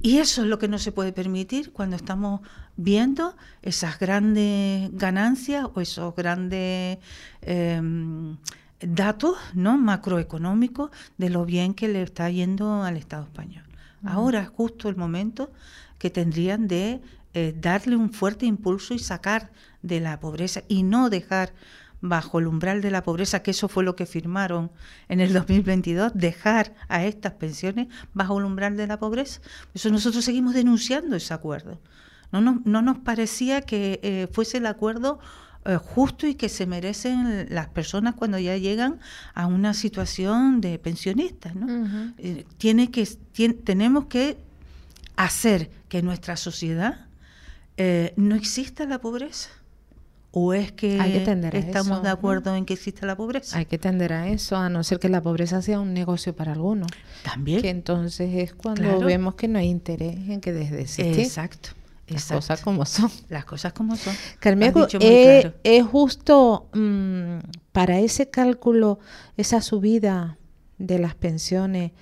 Y 0.00 0.18
eso 0.18 0.42
es 0.42 0.48
lo 0.48 0.58
que 0.58 0.68
no 0.68 0.78
se 0.78 0.92
puede 0.92 1.12
permitir 1.12 1.72
cuando 1.72 1.96
estamos 1.96 2.40
viendo 2.76 3.34
esas 3.62 3.98
grandes 3.98 4.90
ganancias 4.92 5.66
o 5.75 5.80
esos 5.80 6.14
grandes 6.14 6.98
em, 7.42 8.36
datos 8.80 9.36
¿no? 9.54 9.78
macroeconómicos 9.78 10.90
de 11.16 11.30
lo 11.30 11.44
bien 11.44 11.75
que 11.75 11.88
le 11.88 12.02
está 12.02 12.30
yendo 12.30 12.82
al 12.82 12.96
Estado 12.96 13.25
español. 13.25 13.64
Ahora 14.04 14.42
es 14.42 14.48
justo 14.48 14.88
el 14.88 14.96
momento 14.96 15.50
que 15.98 16.10
tendrían 16.10 16.68
de 16.68 17.00
eh, 17.34 17.54
darle 17.58 17.96
un 17.96 18.12
fuerte 18.12 18.46
impulso 18.46 18.94
y 18.94 18.98
sacar 18.98 19.50
de 19.82 20.00
la 20.00 20.20
pobreza 20.20 20.62
y 20.68 20.82
no 20.82 21.10
dejar 21.10 21.52
bajo 22.00 22.38
el 22.38 22.47
umbral 22.47 22.83
de 22.83 22.91
la 22.91 23.03
pobreza, 23.03 23.43
que 23.43 23.53
eso 23.53 23.69
fue 23.69 23.85
lo 23.85 23.97
que 23.97 24.07
firmaron 24.07 24.71
en 25.09 25.21
el 25.21 25.33
2022, 25.33 26.12
dejar 26.15 26.75
a 26.88 27.05
estas 27.05 27.35
pensiones 27.35 27.88
bajo 28.15 28.38
el 28.38 28.45
umbral 28.45 28.76
de 28.76 28.87
la 28.87 28.99
pobreza. 28.99 29.41
Eso 29.75 29.91
nosotros 29.91 30.25
seguimos 30.25 30.55
denunciando 30.55 31.17
ese 31.17 31.35
acuerdo. 31.35 31.81
No 32.33 32.41
nos, 32.41 32.67
no 32.67 32.83
nos 32.83 32.99
parecía 32.99 33.62
que 33.62 34.00
eh, 34.03 34.29
fuese 34.33 34.59
el 34.59 34.67
acuerdo 34.67 35.21
eh, 35.65 35.76
justo 35.76 36.26
y 36.26 36.35
que 36.35 36.49
se 36.49 36.67
merecen 36.67 37.47
las 37.50 37.69
personas 37.69 38.15
cuando 38.15 38.38
ya 38.38 38.57
llegan 38.57 39.00
a 39.35 39.47
una 39.47 39.75
situación 39.75 40.61
de 40.61 40.79
pensionistas. 40.79 41.55
¿no? 41.55 42.12
Eh, 42.19 42.45
tiene 42.59 42.91
que, 42.91 43.07
tenemos 43.65 44.07
que 44.07 44.38
hacer 45.17 45.71
que 45.88 45.99
en 45.99 46.07
nuestra 46.07 46.37
sociedad 46.37 47.07
no 48.17 48.35
exista 48.35 48.87
la 48.87 49.03
pobreza. 49.03 49.50
¿O 50.38 50.52
es 50.52 50.71
que, 50.71 50.99
estamos 51.55 52.02
de 52.02 52.11
acuerdo 52.11 52.55
en 52.57 52.66
que 52.66 52.75
existe 52.75 53.07
la 53.07 53.16
pobreza? 53.16 53.57
Hay 53.57 53.64
que 53.64 53.78
tender 53.78 54.12
a 54.12 54.28
eso, 54.28 54.55
a 54.59 54.69
no 54.69 54.85
ser 54.85 54.99
que 54.99 55.09
la 55.09 55.23
pobreza 55.23 55.62
sea 55.62 55.81
un 55.81 55.95
negocio 55.95 56.37
para 56.37 56.52
algunos. 56.52 56.88
También. 57.23 57.62
Que 57.62 57.71
entonces 57.71 58.35
es 58.35 58.52
cuando 58.52 59.00
vemos 59.00 59.35
que 59.35 59.49
no 59.49 59.59
hay 59.59 59.69
interés 59.69 60.28
en 60.28 60.43
que 60.43 60.52
desde 60.52 60.83
existir. 60.83 61.21
Exacto. 61.21 61.71
Las 62.07 62.26
cosas 62.26 62.61
como 62.61 62.85
son. 62.85 63.11
Las 63.31 63.47
cosas 63.47 63.73
como 63.73 63.97
son. 63.97 64.14
Carmelo, 64.38 64.87
es, 65.00 65.47
es, 65.64 65.85
justo 65.87 66.69
mm, 66.75 67.38
para 67.73 68.00
ese 68.00 68.28
cálculo, 68.28 68.99
esa 69.38 69.62
subida 69.62 70.37
de 70.76 70.99
las 70.99 71.14
pensiones, 71.14 71.93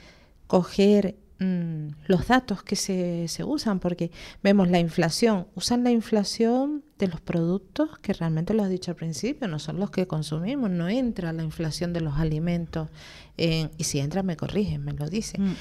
coger 0.48 1.14
Mm, 1.40 1.88
los 2.06 2.28
datos 2.28 2.62
que 2.62 2.76
se, 2.76 3.26
se, 3.26 3.42
usan, 3.42 3.80
porque 3.80 4.12
vemos 4.42 4.68
la 4.68 4.78
inflación, 4.78 5.48
usan 5.56 5.82
la 5.82 5.90
inflación 5.90 6.84
de 6.98 7.08
los 7.08 7.20
productos, 7.20 7.98
que 7.98 8.12
realmente 8.12 8.54
lo 8.54 8.62
has 8.62 8.70
dicho 8.70 8.92
al 8.92 8.96
principio, 8.96 9.48
no 9.48 9.58
son 9.58 9.80
los 9.80 9.90
que 9.90 10.06
consumimos, 10.06 10.70
no 10.70 10.88
entra 10.88 11.32
la 11.32 11.42
inflación 11.42 11.92
de 11.92 12.00
los 12.00 12.18
alimentos, 12.18 12.88
y 13.36 13.68
si 13.84 13.98
entra 13.98 14.22
me 14.22 14.36
corrigen, 14.36 14.84
me 14.84 14.92
lo 14.92 15.08
dicen. 15.08 15.50
Mm. 15.50 15.56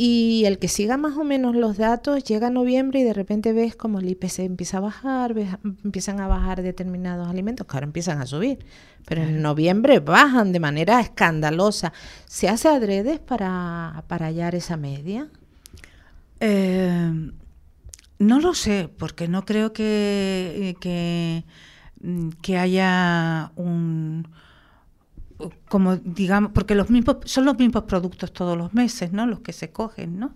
Y 0.00 0.44
el 0.46 0.60
que 0.60 0.68
siga 0.68 0.96
más 0.96 1.16
o 1.16 1.24
menos 1.24 1.56
los 1.56 1.76
datos, 1.76 2.22
llega 2.22 2.50
noviembre 2.50 3.00
y 3.00 3.02
de 3.02 3.12
repente 3.12 3.52
ves 3.52 3.74
como 3.74 3.98
el 3.98 4.08
IPC 4.08 4.38
empieza 4.38 4.76
a 4.76 4.80
bajar, 4.80 5.34
empiezan 5.84 6.20
a 6.20 6.28
bajar 6.28 6.62
determinados 6.62 7.26
alimentos, 7.26 7.66
que 7.66 7.76
ahora 7.76 7.86
empiezan 7.86 8.22
a 8.22 8.26
subir, 8.26 8.64
pero 9.04 9.22
en 9.22 9.42
noviembre 9.42 9.98
bajan 9.98 10.52
de 10.52 10.60
manera 10.60 11.00
escandalosa. 11.00 11.92
¿Se 12.26 12.48
hace 12.48 12.68
adredes 12.68 13.18
para, 13.18 14.04
para 14.06 14.26
hallar 14.26 14.54
esa 14.54 14.76
media? 14.76 15.26
Eh, 16.38 17.32
no 18.20 18.40
lo 18.40 18.54
sé, 18.54 18.88
porque 18.98 19.26
no 19.26 19.44
creo 19.44 19.72
que, 19.72 20.76
que, 20.80 21.42
que 22.40 22.56
haya 22.56 23.50
un 23.56 24.28
como 25.68 25.96
digamos, 25.96 26.52
porque 26.52 26.74
los 26.74 26.90
mismos, 26.90 27.18
son 27.24 27.44
los 27.44 27.58
mismos 27.58 27.84
productos 27.84 28.32
todos 28.32 28.56
los 28.56 28.74
meses, 28.74 29.12
¿no? 29.12 29.26
Los 29.26 29.40
que 29.40 29.52
se 29.52 29.70
cogen, 29.70 30.18
¿no? 30.18 30.34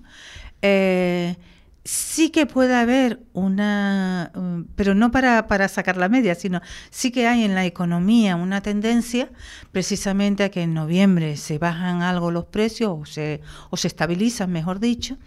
Eh, 0.62 1.36
sí 1.84 2.30
que 2.30 2.46
puede 2.46 2.74
haber 2.74 3.20
una, 3.32 4.30
um, 4.34 4.64
pero 4.76 4.94
no 4.94 5.10
para, 5.10 5.48
para 5.48 5.68
sacar 5.68 5.96
la 5.96 6.08
media, 6.08 6.34
sino 6.34 6.60
sí 6.90 7.10
que 7.10 7.26
hay 7.26 7.44
en 7.44 7.54
la 7.54 7.64
economía 7.64 8.36
una 8.36 8.60
tendencia 8.60 9.30
precisamente 9.72 10.44
a 10.44 10.50
que 10.50 10.62
en 10.62 10.74
noviembre 10.74 11.36
se 11.36 11.58
bajan 11.58 12.02
algo 12.02 12.30
los 12.30 12.46
precios 12.46 12.96
o 13.00 13.04
se, 13.04 13.40
o 13.70 13.76
se 13.76 13.88
estabilizan, 13.88 14.52
mejor 14.52 14.78
dicho, 14.78 15.18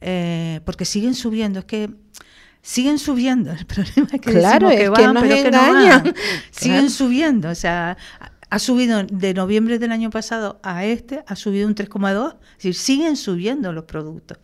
eh, 0.00 0.60
porque 0.64 0.84
siguen 0.84 1.14
subiendo. 1.14 1.60
Es 1.60 1.64
que 1.64 1.90
siguen 2.62 2.98
subiendo. 2.98 3.50
El 3.58 3.66
problema 3.66 4.08
es 4.12 4.20
que 4.20 4.32
claro, 4.32 4.68
que 4.68 4.88
van, 4.88 5.14
pero 5.20 5.34
que 5.34 5.50
no 5.50 5.72
van. 5.72 6.14
Siguen 6.50 6.90
subiendo. 6.90 7.50
O 7.50 7.54
sea, 7.54 7.96
ha 8.48 8.58
subido 8.58 9.02
de 9.02 9.34
noviembre 9.34 9.78
del 9.78 9.92
año 9.92 10.10
pasado 10.10 10.60
a 10.62 10.84
este, 10.84 11.24
ha 11.26 11.36
subido 11.36 11.66
un 11.66 11.74
3,2, 11.74 12.34
es 12.34 12.56
decir, 12.56 12.74
siguen 12.74 13.16
subiendo 13.16 13.72
los 13.72 13.84
productos. 13.84 14.38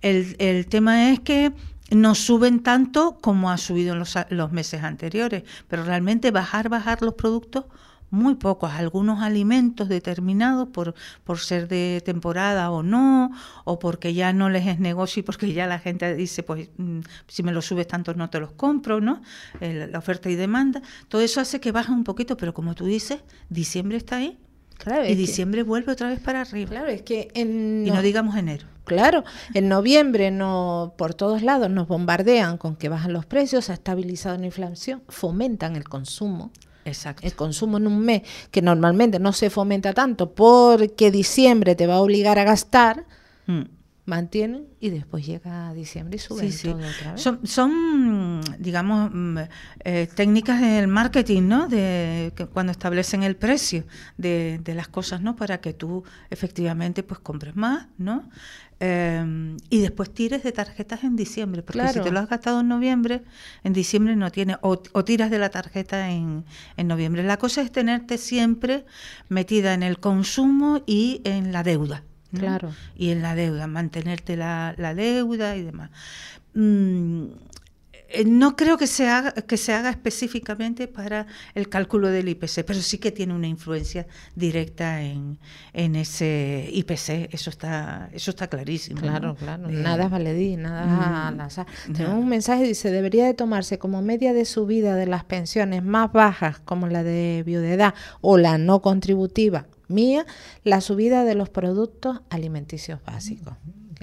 El, 0.00 0.36
el, 0.38 0.66
tema 0.66 1.10
es 1.10 1.20
que 1.20 1.52
no 1.90 2.14
suben 2.14 2.62
tanto 2.62 3.18
como 3.20 3.50
ha 3.50 3.58
subido 3.58 3.92
en 3.92 3.98
los, 3.98 4.16
los 4.30 4.52
meses 4.52 4.82
anteriores, 4.82 5.44
pero 5.68 5.84
realmente 5.84 6.30
bajar, 6.30 6.68
bajar 6.68 7.02
los 7.02 7.14
productos 7.14 7.66
muy 8.12 8.34
pocos, 8.34 8.70
algunos 8.72 9.22
alimentos 9.22 9.88
determinados 9.88 10.68
por, 10.68 10.94
por 11.24 11.38
ser 11.38 11.66
de 11.66 12.02
temporada 12.04 12.70
o 12.70 12.82
no, 12.82 13.30
o 13.64 13.78
porque 13.78 14.12
ya 14.12 14.34
no 14.34 14.50
les 14.50 14.66
es 14.66 14.78
negocio 14.78 15.20
y 15.20 15.22
porque 15.22 15.52
ya 15.54 15.66
la 15.66 15.78
gente 15.78 16.14
dice, 16.14 16.42
pues 16.42 16.68
mm, 16.76 17.00
si 17.26 17.42
me 17.42 17.52
lo 17.52 17.62
subes 17.62 17.88
tanto 17.88 18.12
no 18.12 18.28
te 18.28 18.38
los 18.38 18.52
compro, 18.52 19.00
¿no? 19.00 19.22
la 19.60 19.98
oferta 19.98 20.28
y 20.28 20.34
demanda. 20.34 20.82
Todo 21.08 21.22
eso 21.22 21.40
hace 21.40 21.58
que 21.58 21.72
baje 21.72 21.90
un 21.90 22.04
poquito, 22.04 22.36
pero 22.36 22.52
como 22.52 22.74
tú 22.74 22.84
dices, 22.84 23.20
diciembre 23.48 23.96
está 23.96 24.16
ahí. 24.16 24.38
Claro, 24.76 25.06
y 25.06 25.14
diciembre 25.14 25.62
vuelve 25.62 25.92
otra 25.92 26.08
vez 26.08 26.20
para 26.20 26.42
arriba. 26.42 26.70
Claro, 26.70 26.88
es 26.88 27.02
que 27.02 27.28
en 27.34 27.84
y 27.86 27.90
no 27.90 28.02
digamos 28.02 28.36
enero. 28.36 28.66
Claro, 28.84 29.24
en 29.54 29.68
noviembre 29.68 30.30
no 30.30 30.92
por 30.98 31.14
todos 31.14 31.42
lados 31.42 31.70
nos 31.70 31.88
bombardean 31.88 32.58
con 32.58 32.76
que 32.76 32.90
bajan 32.90 33.14
los 33.14 33.24
precios, 33.24 33.66
se 33.66 33.72
ha 33.72 33.74
estabilizado 33.76 34.36
la 34.36 34.46
inflación, 34.46 35.02
fomentan 35.08 35.76
el 35.76 35.84
consumo. 35.88 36.50
Exacto. 36.84 37.26
El 37.26 37.34
consumo 37.34 37.76
en 37.76 37.86
un 37.86 38.00
mes, 38.00 38.22
que 38.50 38.62
normalmente 38.62 39.18
no 39.18 39.32
se 39.32 39.50
fomenta 39.50 39.92
tanto 39.92 40.32
porque 40.32 41.10
diciembre 41.10 41.74
te 41.74 41.86
va 41.86 41.94
a 41.94 42.00
obligar 42.00 42.38
a 42.38 42.44
gastar, 42.44 43.06
mm. 43.46 43.62
mantienen 44.04 44.66
y 44.80 44.90
después 44.90 45.24
llega 45.24 45.72
diciembre 45.74 46.16
y 46.16 46.18
suben 46.18 46.50
todo 46.60 46.74
otra 46.74 47.12
vez. 47.12 47.50
Son, 47.50 48.40
digamos, 48.58 49.10
mm, 49.12 49.38
eh, 49.84 50.08
técnicas 50.14 50.60
del 50.60 50.88
marketing, 50.88 51.42
¿no? 51.42 51.68
De 51.68 52.32
cuando 52.52 52.72
establecen 52.72 53.22
el 53.22 53.36
precio 53.36 53.84
de, 54.18 54.60
las 54.74 54.88
cosas, 54.88 55.20
¿no? 55.22 55.36
Para 55.36 55.60
que 55.60 55.72
tú 55.72 56.02
efectivamente 56.30 57.02
pues 57.02 57.20
compres 57.20 57.54
más, 57.54 57.86
¿no? 57.98 58.28
Em, 58.84 59.58
y 59.70 59.80
después 59.80 60.12
tires 60.12 60.42
de 60.42 60.50
tarjetas 60.50 61.04
en 61.04 61.14
diciembre, 61.14 61.62
porque 61.62 61.86
si 61.86 62.00
te 62.00 62.10
lo 62.10 62.18
has 62.18 62.28
gastado 62.28 62.62
en 62.62 62.68
noviembre, 62.68 63.22
en 63.62 63.72
diciembre 63.72 64.16
no 64.16 64.32
tiene, 64.32 64.56
o, 64.60 64.76
tiras 64.76 65.30
de 65.30 65.38
la 65.38 65.50
tarjeta 65.50 66.10
en, 66.10 66.44
en, 66.76 66.88
noviembre. 66.88 67.22
La 67.22 67.36
cosa 67.36 67.62
es 67.62 67.70
tenerte 67.70 68.18
siempre 68.18 68.84
metida 69.28 69.72
en 69.74 69.84
el 69.84 70.00
consumo 70.00 70.82
y 70.84 71.20
en 71.22 71.52
la 71.52 71.62
deuda. 71.62 72.02
Claro. 72.36 72.74
Y 72.96 73.10
en 73.10 73.22
la 73.22 73.36
deuda, 73.36 73.68
mantenerte 73.68 74.36
la, 74.36 74.74
deuda 74.96 75.54
y 75.54 75.62
demás. 75.62 75.90
Mm, 76.54 77.26
eh, 77.26 77.51
no 78.26 78.56
creo 78.56 78.78
que 78.78 78.86
se, 78.86 79.08
haga, 79.08 79.32
que 79.32 79.56
se 79.56 79.72
haga 79.72 79.90
específicamente 79.90 80.88
para 80.88 81.26
el 81.54 81.68
cálculo 81.68 82.08
del 82.08 82.28
IPC, 82.28 82.64
pero 82.64 82.80
sí 82.80 82.98
que 82.98 83.10
tiene 83.10 83.34
una 83.34 83.48
influencia 83.48 84.06
directa 84.34 85.02
en, 85.02 85.38
ese 85.72 86.68
IPC, 86.72 87.32
eso 87.32 87.50
está, 87.50 88.08
eso 88.12 88.30
está 88.30 88.48
clarísimo. 88.48 89.00
Claro, 89.00 89.34
claro, 89.34 89.68
nada 89.68 90.04
es 90.04 90.10
valedí, 90.10 90.56
nada 90.56 91.30
mm, 91.30 91.92
Tenemos 91.92 92.18
un 92.18 92.28
mensaje, 92.28 92.64
dice, 92.64 92.90
debería 92.90 93.26
de 93.26 93.34
tomarse 93.34 93.78
como 93.78 94.02
media 94.02 94.32
de 94.32 94.44
subida 94.44 94.94
de 94.96 95.06
las 95.06 95.24
pensiones 95.24 95.82
más 95.82 96.12
bajas, 96.12 96.58
como 96.60 96.86
la 96.88 97.02
de 97.02 97.42
viudedad 97.44 97.94
o 98.20 98.38
la 98.38 98.58
no 98.58 98.82
contributiva 98.82 99.66
mía, 99.88 100.26
la 100.64 100.80
subida 100.80 101.24
de 101.24 101.34
los 101.34 101.50
productos 101.50 102.20
alimenticios 102.30 103.00
básicos. 103.04 103.54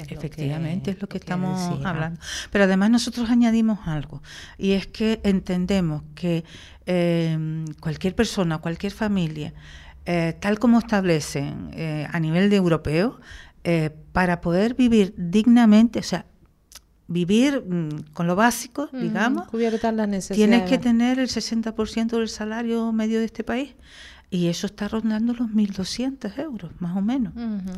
Efectivamente, 0.07 0.91
es 0.91 1.01
lo 1.01 1.07
que 1.07 1.17
estamos 1.17 1.83
hablando. 1.85 2.19
Pero 2.51 2.63
además 2.63 2.89
nosotros 2.89 3.29
añadimos 3.29 3.79
algo, 3.85 4.21
y 4.57 4.71
es 4.71 4.87
que 4.87 5.19
entendemos 5.23 6.03
que 6.15 6.43
em, 6.85 7.65
cualquier 7.79 8.15
persona, 8.15 8.57
cualquier 8.59 8.91
familia, 8.91 9.53
eh, 10.05 10.35
tal 10.39 10.59
como 10.59 10.79
establecen 10.79 11.71
eh, 11.73 12.07
a 12.11 12.19
nivel 12.19 12.49
de 12.49 12.55
europeo, 12.55 13.19
eh, 13.63 13.91
para 14.13 14.41
poder 14.41 14.73
vivir 14.73 15.13
dignamente, 15.17 15.99
o 15.99 16.03
sea, 16.03 16.25
vivir 17.07 17.63
mm, 17.67 18.13
con 18.13 18.27
lo 18.27 18.35
básico, 18.35 18.87
digamos, 18.93 19.47
tienes 20.29 20.69
que 20.69 20.77
tener 20.77 21.19
el 21.19 21.27
60% 21.27 22.17
del 22.17 22.29
salario 22.29 22.91
medio 22.91 23.19
de 23.19 23.25
este 23.25 23.43
país. 23.43 23.75
Y 24.31 24.47
eso 24.47 24.67
está 24.67 24.87
rondando 24.87 25.33
los 25.33 25.49
1.200 25.49 26.37
euros, 26.37 26.71
más 26.79 26.95
o 26.95 27.01
menos. 27.01 27.33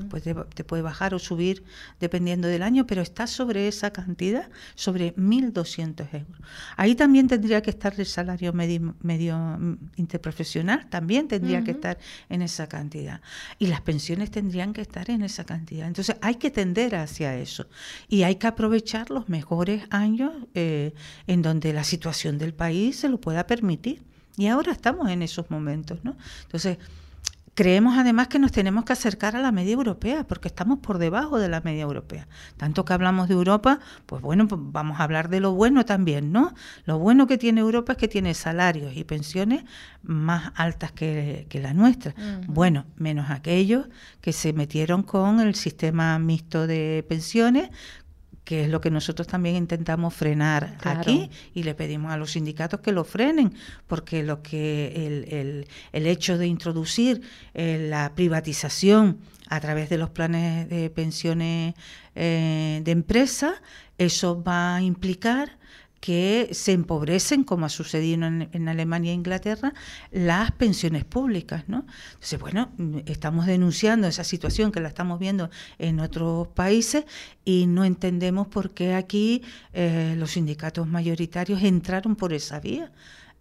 Pues 0.09 0.23
te, 0.23 0.63
puede 0.65 0.81
bajar 0.81 1.13
o 1.13 1.19
subir 1.19 1.63
dependiendo 1.99 2.49
del 2.49 2.61
año, 2.61 2.85
pero 2.85 3.01
está 3.01 3.25
sobre 3.25 3.69
esa 3.69 3.91
cantidad, 3.91 4.49
sobre 4.75 5.15
1.200 5.15 6.13
euros. 6.13 6.41
Ahí 6.75 6.95
también 6.95 7.29
tendría 7.29 7.61
que 7.61 7.69
estar 7.69 7.97
el 7.97 8.05
salario 8.05 8.51
medio, 8.51 8.95
medio 9.01 9.37
mm, 9.37 9.77
interprofesional, 9.95 10.89
también 10.89 11.29
tendría 11.29 11.63
que 11.63 11.71
estar 11.71 11.97
en 12.27 12.41
esa 12.41 12.67
cantidad. 12.67 13.21
Y 13.57 13.67
las 13.67 13.79
pensiones 13.79 14.29
tendrían 14.29 14.73
que 14.73 14.81
estar 14.81 15.09
en 15.09 15.21
esa 15.21 15.45
cantidad. 15.45 15.87
Entonces 15.87 16.17
hay 16.21 16.35
que 16.35 16.51
tender 16.51 16.95
hacia 16.95 17.37
eso. 17.37 17.67
Y 18.09 18.23
hay 18.23 18.35
que 18.35 18.47
aprovechar 18.47 19.09
los 19.09 19.29
mejores 19.29 19.83
años 19.89 20.33
eh, 20.53 20.93
en 21.27 21.41
donde 21.41 21.71
la 21.71 21.85
situación 21.85 22.37
del 22.37 22.53
país 22.53 22.97
se 22.97 23.07
lo 23.07 23.21
pueda 23.21 23.47
permitir. 23.47 24.10
Y 24.37 24.47
ahora 24.47 24.71
estamos 24.71 25.09
en 25.09 25.21
esos 25.21 25.49
momentos, 25.51 25.99
¿no? 26.03 26.15
Entonces, 26.43 26.77
creemos 27.53 27.97
además 27.97 28.27
que 28.27 28.39
nos 28.39 28.51
tenemos 28.51 28.85
que 28.85 28.93
acercar 28.93 29.35
a 29.35 29.41
la 29.41 29.51
media 29.51 29.73
europea, 29.73 30.25
porque 30.25 30.47
estamos 30.47 30.79
por 30.79 30.97
debajo 30.97 31.37
de 31.37 31.49
la 31.49 31.61
media 31.61 31.83
europea. 31.83 32.27
Tanto 32.57 32.85
que 32.85 32.93
hablamos 32.93 33.27
de 33.27 33.33
Europa, 33.33 33.79
pues 34.05 34.21
bueno, 34.21 34.47
pues 34.47 34.61
vamos 34.63 34.99
a 34.99 35.03
hablar 35.03 35.29
de 35.29 35.41
lo 35.41 35.53
bueno 35.53 35.85
también, 35.85 36.31
¿no? 36.31 36.53
Lo 36.85 36.97
bueno 36.97 37.27
que 37.27 37.37
tiene 37.37 37.61
Europa 37.61 37.93
es 37.93 37.97
que 37.97 38.07
tiene 38.07 38.33
salarios 38.33 38.95
y 38.95 39.03
pensiones 39.03 39.65
más 40.01 40.53
altas 40.55 40.91
que, 40.91 41.47
la 41.61 41.73
nuestra. 41.73 42.15
Bueno, 42.47 42.85
menos 42.95 43.29
aquellos 43.29 43.87
que 44.21 44.33
se 44.33 44.53
metieron 44.53 45.03
con 45.03 45.39
el 45.39 45.53
sistema 45.55 46.17
mixto 46.17 46.65
de 46.65 47.05
pensiones, 47.07 47.69
que 48.51 48.63
es 48.63 48.69
lo 48.69 48.81
que 48.81 48.91
nosotros 48.91 49.29
también 49.29 49.55
intentamos 49.55 50.13
frenar 50.13 50.77
aquí 50.83 51.29
y 51.53 51.63
le 51.63 51.73
pedimos 51.73 52.11
a 52.11 52.17
los 52.17 52.31
sindicatos 52.31 52.81
que 52.81 52.91
lo 52.91 53.05
frenen, 53.05 53.53
porque 53.87 54.23
lo 54.23 54.41
que 54.41 54.91
el, 55.07 55.65
el, 55.93 56.05
hecho 56.05 56.37
de 56.37 56.47
introducir 56.47 57.21
eh, 57.53 57.87
la 57.89 58.11
privatización 58.13 59.19
a 59.47 59.61
través 59.61 59.89
de 59.89 59.97
los 59.97 60.09
planes 60.09 60.67
de 60.67 60.89
pensiones 60.89 61.75
eh, 62.15 62.81
de 62.83 62.91
empresa, 62.91 63.53
eso 63.97 64.43
va 64.43 64.75
a 64.75 64.81
implicar 64.81 65.57
que 66.01 66.49
se 66.51 66.73
empobrecen, 66.73 67.43
como 67.43 67.65
ha 67.65 67.69
sucedido 67.69 68.25
en, 68.25 68.67
Alemania 68.67 69.11
e 69.11 69.15
Inglaterra, 69.15 69.73
las 70.11 70.51
pensiones 70.51 71.05
públicas. 71.05 71.63
¿no? 71.67 71.85
Entonces, 72.13 72.39
bueno, 72.39 72.71
estamos 73.05 73.45
denunciando 73.45 74.07
esa 74.07 74.23
situación 74.23 74.71
que 74.71 74.81
la 74.81 74.89
estamos 74.89 75.19
viendo 75.19 75.49
en 75.77 75.99
otros 75.99 76.47
países 76.49 77.05
y 77.45 77.67
no 77.67 77.85
entendemos 77.85 78.47
por 78.47 78.71
qué 78.71 78.95
aquí 78.95 79.43
eh, 79.73 80.15
los 80.17 80.31
sindicatos 80.31 80.87
mayoritarios 80.87 81.61
entraron 81.61 82.15
por 82.15 82.33
esa 82.33 82.59
vía. 82.59 82.91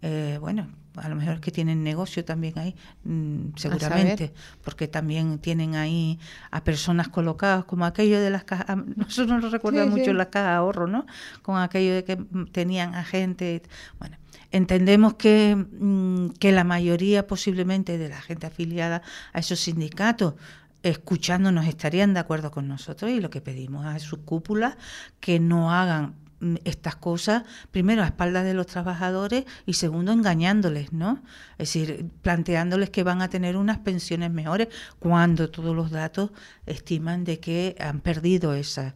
Eh, 0.03 0.39
bueno, 0.41 0.69
a 0.97 1.09
lo 1.09 1.17
mejor 1.17 1.35
es 1.35 1.41
que 1.41 1.51
tienen 1.51 1.83
negocio 1.83 2.25
también 2.25 2.59
ahí, 2.59 2.75
mm, 3.05 3.57
seguramente, 3.57 4.33
porque 4.65 4.89
también 4.89 5.39
tienen 5.39 5.75
ahí 5.75 6.19
a 6.51 6.65
personas 6.65 7.09
colocadas 7.09 7.65
como 7.65 7.85
aquello 7.85 8.21
de 8.21 8.31
las 8.31 8.45
cajas, 8.45 8.77
nosotros 8.97 9.43
nos 9.43 9.53
recuerda 9.53 9.87
mucho 9.87 10.13
las 10.13 10.29
cajas 10.29 10.51
de 10.51 10.57
ahorro, 10.57 10.87
¿no? 10.87 11.07
Con 11.43 11.59
aquello 11.59 11.95
de 11.95 12.05
que 12.05 12.17
tenían 12.53 12.95
a 12.95 13.05
gente, 13.05 13.63
bueno, 13.99 14.17
entendemos 14.51 15.15
que, 15.15 15.55
mm, 15.57 16.31
que 16.39 16.53
la 16.53 16.65
mayoría 16.65 17.27
posiblemente 17.27 17.99
de 17.99 18.09
la 18.09 18.21
gente 18.21 18.47
afiliada 18.47 19.03
a 19.33 19.41
esos 19.41 19.61
sindicatos 19.61 20.35
escuchándonos 20.83 21.67
estarían 21.67 22.15
de 22.15 22.21
acuerdo 22.21 22.51
con 22.51 22.67
nosotros 22.67 23.11
y 23.11 23.21
lo 23.21 23.29
que 23.29 23.43
pedimos 23.43 23.85
a 23.85 23.99
sus 23.99 24.21
cúpulas 24.21 24.77
que 25.21 25.39
no 25.39 25.75
hagan 25.75 26.15
Mm, 26.15 26.30
estas 26.65 26.97
cosas, 26.97 27.45
primero 27.71 28.03
a 28.03 28.07
espaldas 28.07 28.45
de 28.45 28.55
los 28.55 28.67
trabajadores 28.67 29.45
y 29.67 29.75
segundo 29.75 30.13
engañándoles, 30.13 30.93
¿no? 30.93 31.23
Es 31.59 31.73
decir, 31.73 32.09
planteándoles 32.23 32.91
que 32.91 33.03
van 33.03 33.23
a 33.23 33.29
tener 33.29 33.57
unas 33.57 33.79
pensiones 33.79 34.31
mejores 34.31 34.69
cuando 34.99 35.51
todos 35.51 35.75
los 35.77 35.91
datos 35.91 36.31
estiman 36.67 37.25
de 37.25 37.41
que 37.41 37.77
han 37.79 38.01
perdido 38.01 38.55
esos 38.55 38.95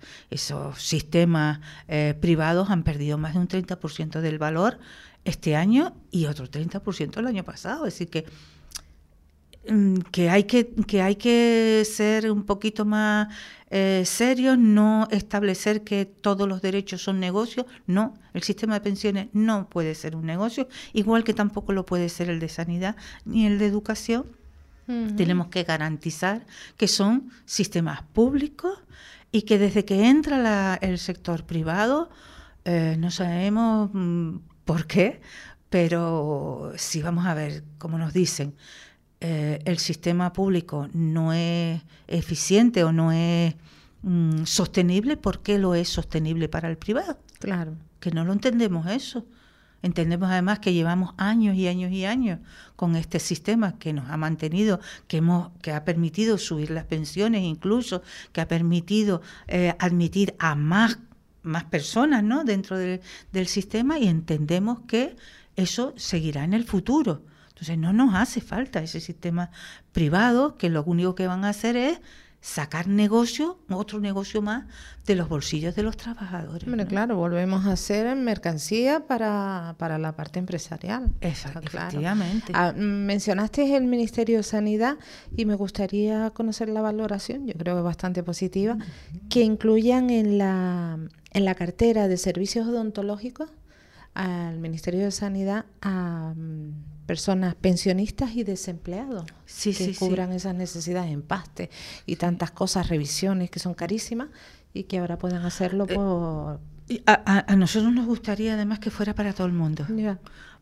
sistemas 0.77 1.61
eh, 1.89 2.15
privados, 2.21 2.71
han 2.71 2.83
perdido 2.83 3.19
más 3.19 3.35
de 3.35 3.41
un 3.41 3.49
30% 3.49 4.21
del 4.21 4.39
valor 4.39 4.79
este 5.25 5.57
año 5.57 5.95
y 6.11 6.27
otro 6.27 6.51
30% 6.51 7.19
el 7.19 7.27
año 7.27 7.45
pasado. 7.45 7.87
Es 7.87 7.95
decir, 7.95 8.11
que 8.11 8.27
Mm, 8.27 8.64
que 10.11 10.31
hay 10.31 10.45
que, 10.45 10.69
que 10.87 11.01
hay 11.01 11.17
que 11.17 11.87
ser 11.91 12.31
un 12.31 12.45
poquito 12.45 12.85
más 12.85 13.29
eh, 13.71 14.03
serios, 14.05 14.59
no 14.59 15.09
establecer 15.11 15.83
que 15.83 16.05
todos 16.05 16.49
los 16.49 16.63
derechos 16.63 17.03
son 17.03 17.19
negocios, 17.19 17.67
no, 17.87 18.15
el 18.35 18.43
sistema 18.43 18.75
de 18.75 18.81
pensiones 18.81 19.29
no 19.33 19.69
puede 19.69 19.95
ser 19.95 20.17
un 20.17 20.27
negocio, 20.27 20.69
igual 20.93 21.25
que 21.25 21.35
tampoco 21.35 21.73
lo 21.73 21.85
puede 21.85 22.09
ser 22.09 22.31
el 22.31 22.39
de 22.41 22.49
sanidad 22.49 22.95
ni 23.25 23.47
el 23.47 23.59
de 23.59 23.67
educación. 23.67 24.27
Tenemos 25.17 25.47
que 25.47 25.63
garantizar 25.63 26.45
que 26.77 26.89
son 26.89 27.31
sistemas 27.47 28.03
públicos 28.03 28.79
y 29.33 29.43
que 29.43 29.59
desde 29.59 29.87
que 29.87 30.09
entra 30.09 30.75
el 30.75 30.99
sector 30.99 31.45
privado, 31.45 32.11
eh, 32.67 32.97
no 32.99 33.11
sabemos 33.11 33.89
mm, 33.95 34.37
por 34.67 34.87
qué, 34.87 35.23
pero 35.71 36.73
si 36.77 37.01
vamos 37.01 37.25
a 37.25 37.33
ver, 37.33 37.65
como 37.79 37.97
nos 37.97 38.13
dicen, 38.13 38.55
eh, 39.21 39.61
el 39.65 39.79
sistema 39.79 40.33
público 40.33 40.89
no 40.93 41.33
es 41.33 41.81
eficiente 42.09 42.85
o 42.85 42.93
no 42.93 43.13
es 43.13 43.55
mm, 44.03 44.45
sostenible, 44.45 45.17
¿por 45.17 45.41
qué 45.43 45.59
lo 45.59 45.75
es 45.75 45.89
sostenible 45.89 46.49
para 46.49 46.69
el 46.69 46.77
privado? 46.77 47.19
Claro. 47.39 47.75
Que 48.01 48.11
no 48.11 48.25
lo 48.25 48.33
entendemos 48.33 48.87
eso. 48.87 49.25
Entendemos 49.85 50.31
además 50.31 50.61
que 50.61 50.73
llevamos 50.73 51.13
años 51.19 51.57
y 51.57 51.69
años 51.69 51.93
y 51.93 52.07
años 52.07 52.39
con 52.75 52.97
este 52.97 53.21
sistema 53.21 53.79
que 53.79 53.93
nos 53.93 54.09
ha 54.09 54.17
mantenido, 54.17 54.81
que, 55.09 55.19
hemos, 55.19 55.51
que 55.61 55.73
ha 55.73 55.85
permitido 55.85 56.39
subir 56.39 56.71
las 56.71 56.85
pensiones 56.85 57.43
incluso, 57.43 58.01
que 58.33 58.41
ha 58.41 58.49
permitido 58.49 59.21
eh, 59.47 59.75
admitir 59.79 60.37
a 60.39 60.55
más, 60.55 60.99
más 61.43 61.65
personas 61.65 62.25
¿no? 62.25 62.45
dentro 62.45 62.79
del 62.79 63.47
sistema 63.47 63.99
y 63.99 64.09
entendemos 64.09 64.81
que 64.87 65.17
eso 65.55 65.93
seguirá 65.97 66.45
en 66.45 66.55
el 66.55 66.65
futuro. 66.65 67.21
Entonces 67.55 67.79
no 67.79 67.93
nos 67.93 68.15
hace 68.17 68.41
falta 68.41 68.83
ese 68.83 69.01
sistema 69.01 69.51
privado 69.93 70.57
que 70.59 70.69
lo 70.71 70.83
único 70.83 71.15
que 71.15 71.29
van 71.29 71.45
a 71.45 71.51
hacer 71.51 71.77
es 71.77 72.01
sacar 72.41 72.89
negocio, 72.89 73.59
otro 73.71 74.01
negocio 74.01 74.43
más, 74.43 74.67
de 75.07 75.15
los 75.15 75.31
bolsillos 75.31 75.75
de 75.77 75.83
los 75.83 75.97
trabajadores. 75.97 76.69
Bueno, 76.69 76.85
claro, 76.87 77.17
volvemos 77.17 77.65
a 77.65 77.73
hacer 77.73 78.15
mercancía 78.17 79.07
para, 79.07 79.77
para 79.79 79.97
la 79.97 80.15
parte 80.15 80.41
empresarial. 80.41 81.11
Efectivamente. 81.23 82.53
Ah, 82.55 82.75
mencionaste 82.77 83.75
el 83.75 83.85
Ministerio 83.85 84.39
de 84.39 84.43
Sanidad 84.43 84.99
y 85.35 85.47
me 85.47 85.55
gustaría 85.55 86.29
conocer 86.31 86.69
la 86.69 86.83
valoración, 86.83 87.47
yo 87.47 87.55
creo 87.55 87.77
que 87.77 87.83
bastante 87.83 88.23
positiva, 88.23 88.77
que 89.31 89.41
incluyan 89.41 90.11
en 90.11 90.37
la, 90.37 90.99
en 91.31 91.45
la 91.47 91.55
cartera 91.55 92.09
de 92.09 92.19
servicios 92.19 92.67
odontológicos 92.67 93.49
al 94.13 94.59
Ministerio 94.59 95.05
de 95.05 95.13
Sanidad 95.13 95.65
a 95.81 96.35
mm, 96.37 96.94
personas 97.07 97.55
pensionistas 97.55 98.35
y 98.35 98.45
desempleados 98.45 99.25
que 99.63 99.95
cubran 99.99 100.33
esas 100.33 100.55
necesidades 100.55 101.13
en 101.13 101.23
paste 101.23 101.71
y 102.07 102.17
tantas 102.17 102.51
cosas, 102.51 102.89
revisiones 102.89 103.51
que 103.51 103.59
son 103.59 103.75
carísimas 103.75 104.29
y 104.73 104.85
que 104.85 104.99
ahora 104.99 105.19
puedan 105.19 105.45
hacerlo 105.45 105.87
eh, 105.89 105.95
por... 105.95 106.61
a, 107.07 107.57
nosotros 107.57 107.93
nos 107.93 108.07
gustaría 108.07 108.55
además 108.55 108.79
que 108.79 108.91
fuera 108.91 109.15
para 109.15 109.33
todo 109.33 109.47
el 109.47 109.53
mundo 109.53 109.87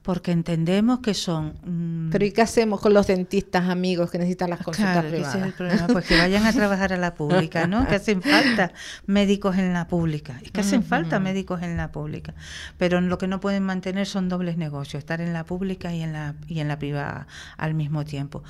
porque 0.03 0.33
entendemos 0.33 0.99
que 0.99 1.15
son... 1.15 1.55
Mm, 1.65 2.11
Pero 2.11 2.25
¿y 2.25 2.33
qué 2.33 2.43
hacemos 2.43 2.81
con 2.81 2.93
los 2.93 3.07
dentistas 3.07 3.69
amigos 3.69 4.11
que 4.11 4.19
necesitan 4.19 4.51
las 4.51 4.61
consultas 4.61 4.95
claro, 4.95 5.09
privadas? 5.09 5.35
Ese 5.35 5.39
es 5.39 5.47
el 5.47 5.53
problema, 5.53 5.87
pues 5.87 6.07
que 6.07 6.19
vayan 6.19 6.45
a 6.45 6.53
trabajar 6.63 6.93
a 6.93 6.97
la 6.97 7.15
pública, 7.15 7.67
¿no? 7.67 7.87
Que 7.87 7.95
hacen 7.95 8.21
falta 8.21 8.73
médicos 9.07 9.57
en 9.59 9.73
la 9.73 9.87
pública, 9.87 10.41
es 10.43 10.51
que 10.51 10.61
hacen 10.61 10.83
falta 10.83 11.21
médicos 11.21 11.63
en 11.63 11.77
la 11.77 11.93
pública, 11.93 12.35
pero 12.79 13.01
lo 13.01 13.17
que 13.19 13.29
no 13.29 13.41
pueden 13.41 13.63
mantener 13.63 14.07
son 14.07 14.29
dobles 14.29 14.57
negocios, 14.57 14.99
estar 14.99 15.21
en 15.21 15.33
la 15.33 15.45
pública 15.45 15.95
y 15.95 16.03
en 16.03 16.13
la, 16.13 16.35
y 16.49 16.59
en 16.61 16.69
la 16.69 16.79
privada 16.79 17.29
al 17.57 17.75
mismo 17.75 18.05
tiempo. 18.05 18.43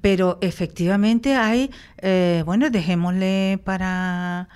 Pero 0.00 0.38
efectivamente 0.40 1.34
hay, 1.34 1.70
eh, 1.98 2.42
bueno, 2.46 2.70
dejémosle 2.70 3.60
para 3.64 4.48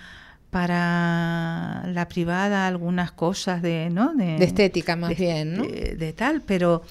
para 0.54 1.82
la 1.88 2.06
privada 2.06 2.68
algunas 2.68 3.10
cosas 3.10 3.60
de, 3.60 3.90
¿no? 3.90 4.14
de, 4.14 4.36
estética 4.36 4.94
más 4.94 5.18
bien, 5.18 5.56
¿no? 5.56 5.64
de, 5.64 6.14
tal, 6.16 6.42
pero 6.42 6.82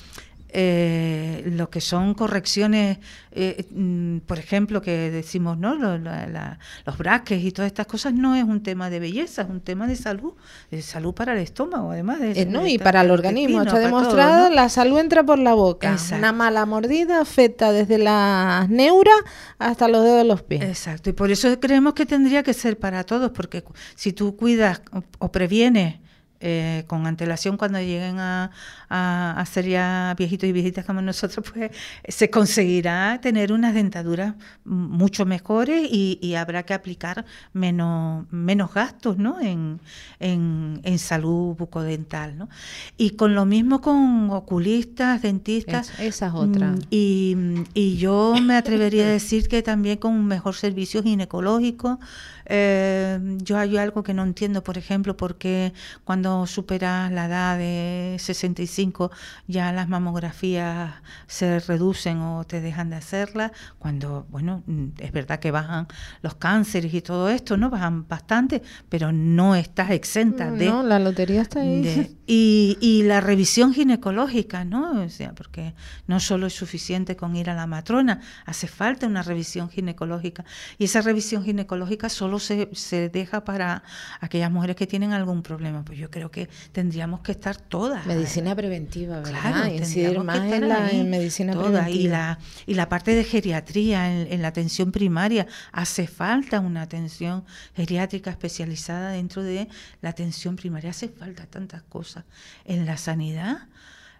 eh, 0.55 1.41
lo 1.47 1.71
que 1.71 1.81
son 1.81 2.13
correcciones, 2.13 2.99
eh, 3.31 3.65
mm, 3.71 4.19
por 4.19 4.37
ejemplo, 4.37 4.83
que 4.83 5.09
decimos, 5.09 5.57
¿no? 5.57 5.73
los 5.73 6.97
braques 6.97 7.43
y 7.43 7.51
todas 7.51 7.67
estas 7.67 7.87
cosas 7.87 8.13
no 8.13 8.35
es 8.35 8.43
un 8.43 8.61
tema 8.61 8.91
de 8.91 8.99
belleza, 8.99 9.41
es 9.41 9.49
un 9.49 9.61
tema 9.61 9.87
de 9.87 9.95
salud, 9.95 10.33
de 10.69 10.83
salud 10.83 11.15
para 11.15 11.33
el 11.33 11.39
estómago, 11.39 11.89
además. 11.89 12.19
De, 12.19 12.39
eh, 12.39 12.45
¿no? 12.45 12.67
y 12.67 12.77
para 12.77 13.01
el 13.01 13.09
organismo, 13.09 13.63
está 13.63 13.79
demostrado, 13.79 14.51
la 14.51 14.69
salud 14.69 14.99
entra 14.99 15.23
por 15.25 15.39
la 15.39 15.55
boca. 15.55 15.97
Una 16.15 16.31
mala 16.31 16.67
mordida 16.67 17.19
afecta 17.19 17.71
desde 17.71 17.97
las 17.97 18.69
neuras 18.69 19.15
hasta 19.57 19.87
los 19.87 20.03
dedos 20.03 20.19
de 20.19 20.25
los 20.25 20.43
pies. 20.43 20.61
Exacto, 20.61 21.09
y 21.09 21.13
por 21.13 21.31
eso 21.31 21.59
creemos 21.59 21.95
que 21.95 22.05
tendría 22.05 22.43
que 22.43 22.53
ser 22.53 22.77
para 22.77 23.03
todos, 23.05 23.31
porque 23.31 23.63
si 23.95 24.13
tú 24.13 24.37
cuidas 24.37 24.83
o 25.17 25.31
previenes 25.31 26.02
eh, 26.45 26.83
con 26.87 27.07
antelación 27.07 27.55
cuando 27.55 27.79
lleguen 27.79 28.19
a, 28.19 28.51
a, 28.89 29.45
ser 29.45 29.65
ya 29.65 30.13
viejitos 30.17 30.49
y 30.49 30.51
viejitas 30.51 30.83
como 30.85 31.01
nosotros, 31.01 31.49
pues 31.53 31.71
se 32.05 32.29
conseguirá 32.29 33.21
tener 33.21 33.53
unas 33.53 33.73
dentaduras 33.73 34.35
mucho 34.65 35.25
mejores 35.25 35.87
y, 35.89 36.35
habrá 36.35 36.63
que 36.63 36.73
aplicar 36.73 37.23
menos, 37.53 38.25
menos 38.29 38.73
gastos 38.73 39.17
¿no? 39.17 39.39
en, 39.39 39.79
en, 40.19 40.99
salud 40.99 41.55
bucodental. 41.55 42.37
¿no? 42.37 42.49
Y 42.97 43.11
con 43.11 43.35
lo 43.35 43.45
mismo 43.45 43.79
con 43.79 44.29
oculistas, 44.31 45.21
dentistas. 45.21 45.97
esa 45.97 46.27
es 46.27 46.33
otra. 46.33 46.71
Mm, 46.71 46.79
y, 46.89 47.37
y 47.73 47.95
yo 47.95 48.35
me 48.41 48.57
atrevería 48.57 49.05
a 49.05 49.09
decir 49.09 49.47
que 49.47 49.61
también 49.61 49.97
con 49.97 50.11
un 50.11 50.25
mejor 50.25 50.55
servicio 50.55 51.01
ginecológico. 51.03 52.01
Eh, 52.45 53.19
yo 53.41 53.57
hay 53.57 53.77
algo 53.77 54.03
que 54.03 54.13
no 54.13 54.23
entiendo, 54.23 54.63
por 54.63 54.77
ejemplo, 54.77 55.15
porque 55.17 55.73
cuando 56.03 56.45
superas 56.47 57.11
la 57.11 57.25
edad 57.25 57.57
de 57.57 58.17
65 58.19 59.11
ya 59.47 59.71
las 59.71 59.87
mamografías 59.87 60.93
se 61.27 61.59
reducen 61.59 62.19
o 62.19 62.43
te 62.43 62.61
dejan 62.61 62.89
de 62.89 62.97
hacerlas, 62.97 63.51
cuando, 63.79 64.25
bueno, 64.29 64.63
es 64.99 65.11
verdad 65.11 65.39
que 65.39 65.51
bajan 65.51 65.87
los 66.21 66.35
cánceres 66.35 66.93
y 66.93 67.01
todo 67.01 67.29
esto, 67.29 67.57
¿no? 67.57 67.69
Bajan 67.69 68.07
bastante, 68.07 68.61
pero 68.89 69.11
no 69.11 69.55
estás 69.55 69.91
exenta 69.91 70.51
de... 70.51 70.65
No, 70.67 70.83
la 70.83 70.99
lotería 70.99 71.41
está 71.41 71.61
ahí. 71.61 72.17
y, 72.27 72.77
y 72.81 73.03
la 73.03 73.21
revisión 73.21 73.73
ginecológica, 73.73 74.65
¿no? 74.65 75.03
O 75.03 75.09
sea, 75.09 75.33
porque 75.33 75.73
no 76.07 76.19
solo 76.19 76.47
es 76.47 76.53
suficiente 76.53 77.15
con 77.15 77.35
ir 77.35 77.49
a 77.49 77.55
la 77.55 77.67
matrona, 77.67 78.21
hace 78.45 78.67
falta 78.67 79.07
una 79.07 79.21
revisión 79.21 79.69
ginecológica. 79.69 80.45
Y 80.77 80.85
esa 80.85 81.01
revisión 81.01 81.43
ginecológica 81.43 82.09
solo 82.09 82.32
se, 82.39 83.09
deja 83.09 83.43
para 83.43 83.83
aquellas 84.19 84.51
mujeres 84.51 84.75
que 84.75 84.87
tienen 84.87 85.13
algún 85.13 85.43
problema. 85.43 85.83
Pues 85.83 85.97
yo 85.97 86.09
creo 86.09 86.31
que 86.31 86.49
tendríamos 86.71 87.21
que 87.21 87.31
estar 87.31 87.57
todas. 87.57 88.05
Medicina 88.05 88.55
preventiva, 88.55 89.17
¿verdad? 89.19 89.41
Claro, 89.41 89.73
Incidir 89.73 90.19
más 90.19 90.51
en 90.51 90.69
la 90.69 90.79
medicina 91.03 91.53
preventiva. 91.53 91.89
Y 91.89 92.07
la, 92.07 92.39
y 92.65 92.73
la 92.75 92.89
parte 92.89 93.15
de 93.15 93.23
geriatría 93.23 94.21
en, 94.23 94.41
la 94.41 94.47
atención 94.49 94.91
primaria. 94.91 95.47
Hace 95.71 96.07
falta 96.07 96.59
una 96.59 96.81
atención 96.81 97.43
geriátrica 97.75 98.31
especializada 98.31 99.11
dentro 99.11 99.43
de 99.43 99.67
la 100.01 100.09
atención 100.09 100.55
primaria. 100.55 100.91
Hace 100.91 101.09
falta 101.09 101.45
tantas 101.45 101.83
cosas. 101.83 102.25
En 102.65 102.85
la 102.85 102.97
sanidad, 102.97 103.67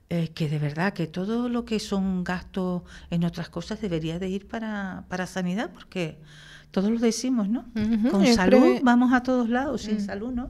eh, 0.09 0.29
que 0.29 0.47
de 0.47 0.59
verdad 0.59 0.93
que 0.93 1.07
todo 1.07 1.49
lo 1.49 1.65
que 1.65 1.79
son 1.79 2.23
gastos 2.23 2.83
en 3.09 3.23
otras 3.23 3.49
cosas 3.49 3.81
debería 3.81 4.19
de 4.19 4.27
ir 4.27 4.47
para, 4.47 5.05
para 5.07 5.25
sanidad, 5.25 5.71
porque 5.73 6.19
todos 6.73 6.89
lo 6.89 6.97
decimos, 6.97 7.49
¿no? 7.49 7.65
Con 8.09 8.25
salud 8.25 8.79
vamos 8.81 9.13
a 9.13 9.21
todos 9.21 9.47
lados, 9.47 9.83
sin 9.83 9.97
mm. 9.97 9.99
salud, 9.99 10.31
¿no? 10.31 10.49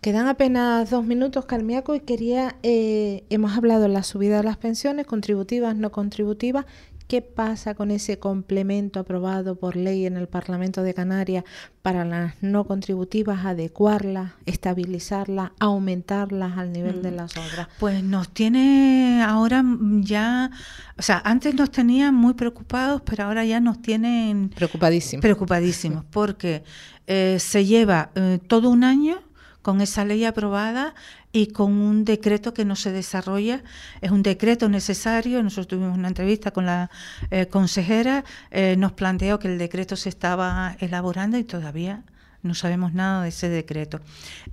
Quedan 0.00 0.28
apenas 0.28 0.90
dos 0.90 1.04
minutos, 1.04 1.44
Calmiaco, 1.44 1.96
y 1.96 2.00
quería, 2.00 2.54
eh, 2.62 3.24
hemos 3.30 3.56
hablado 3.56 3.82
de 3.82 3.88
la 3.88 4.04
subida 4.04 4.36
de 4.36 4.44
las 4.44 4.58
pensiones, 4.58 5.06
contributivas, 5.06 5.74
no 5.74 5.90
contributivas, 5.90 6.66
¿Qué 7.08 7.22
pasa 7.22 7.74
con 7.74 7.92
ese 7.92 8.18
complemento 8.18 8.98
aprobado 8.98 9.54
por 9.54 9.76
ley 9.76 10.06
en 10.06 10.16
el 10.16 10.26
Parlamento 10.26 10.82
de 10.82 10.92
Canarias 10.92 11.44
para 11.80 12.04
las 12.04 12.34
no 12.42 12.64
contributivas, 12.64 13.44
adecuarlas, 13.46 14.32
estabilizarlas, 14.44 15.52
aumentarlas 15.60 16.58
al 16.58 16.72
nivel 16.72 17.02
de 17.02 17.12
mm. 17.12 17.14
las 17.14 17.36
otras? 17.36 17.68
Pues 17.78 18.02
nos 18.02 18.30
tiene 18.30 19.22
ahora 19.24 19.64
ya, 20.00 20.50
o 20.98 21.02
sea, 21.02 21.22
antes 21.24 21.54
nos 21.54 21.70
tenían 21.70 22.12
muy 22.12 22.34
preocupados, 22.34 23.02
pero 23.02 23.22
ahora 23.22 23.44
ya 23.44 23.60
nos 23.60 23.80
tienen 23.80 24.48
preocupadísimos. 24.48 25.22
Preocupadísimos, 25.22 26.04
porque 26.10 26.64
eh, 27.06 27.36
se 27.38 27.64
lleva 27.64 28.10
eh, 28.16 28.40
todo 28.48 28.68
un 28.68 28.82
año 28.82 29.20
con 29.62 29.80
esa 29.80 30.04
ley 30.04 30.24
aprobada 30.24 30.94
y 31.36 31.48
con 31.48 31.70
un 31.72 32.06
decreto 32.06 32.54
que 32.54 32.64
no 32.64 32.76
se 32.76 32.92
desarrolla. 32.92 33.62
Es 34.00 34.10
un 34.10 34.22
decreto 34.22 34.70
necesario. 34.70 35.42
Nosotros 35.42 35.68
tuvimos 35.68 35.98
una 35.98 36.08
entrevista 36.08 36.50
con 36.50 36.64
la 36.64 36.90
eh, 37.30 37.46
consejera, 37.46 38.24
eh, 38.50 38.74
nos 38.78 38.92
planteó 38.92 39.38
que 39.38 39.48
el 39.48 39.58
decreto 39.58 39.96
se 39.96 40.08
estaba 40.08 40.76
elaborando 40.80 41.36
y 41.36 41.44
todavía 41.44 42.04
no 42.42 42.54
sabemos 42.54 42.94
nada 42.94 43.22
de 43.22 43.28
ese 43.28 43.50
decreto. 43.50 44.00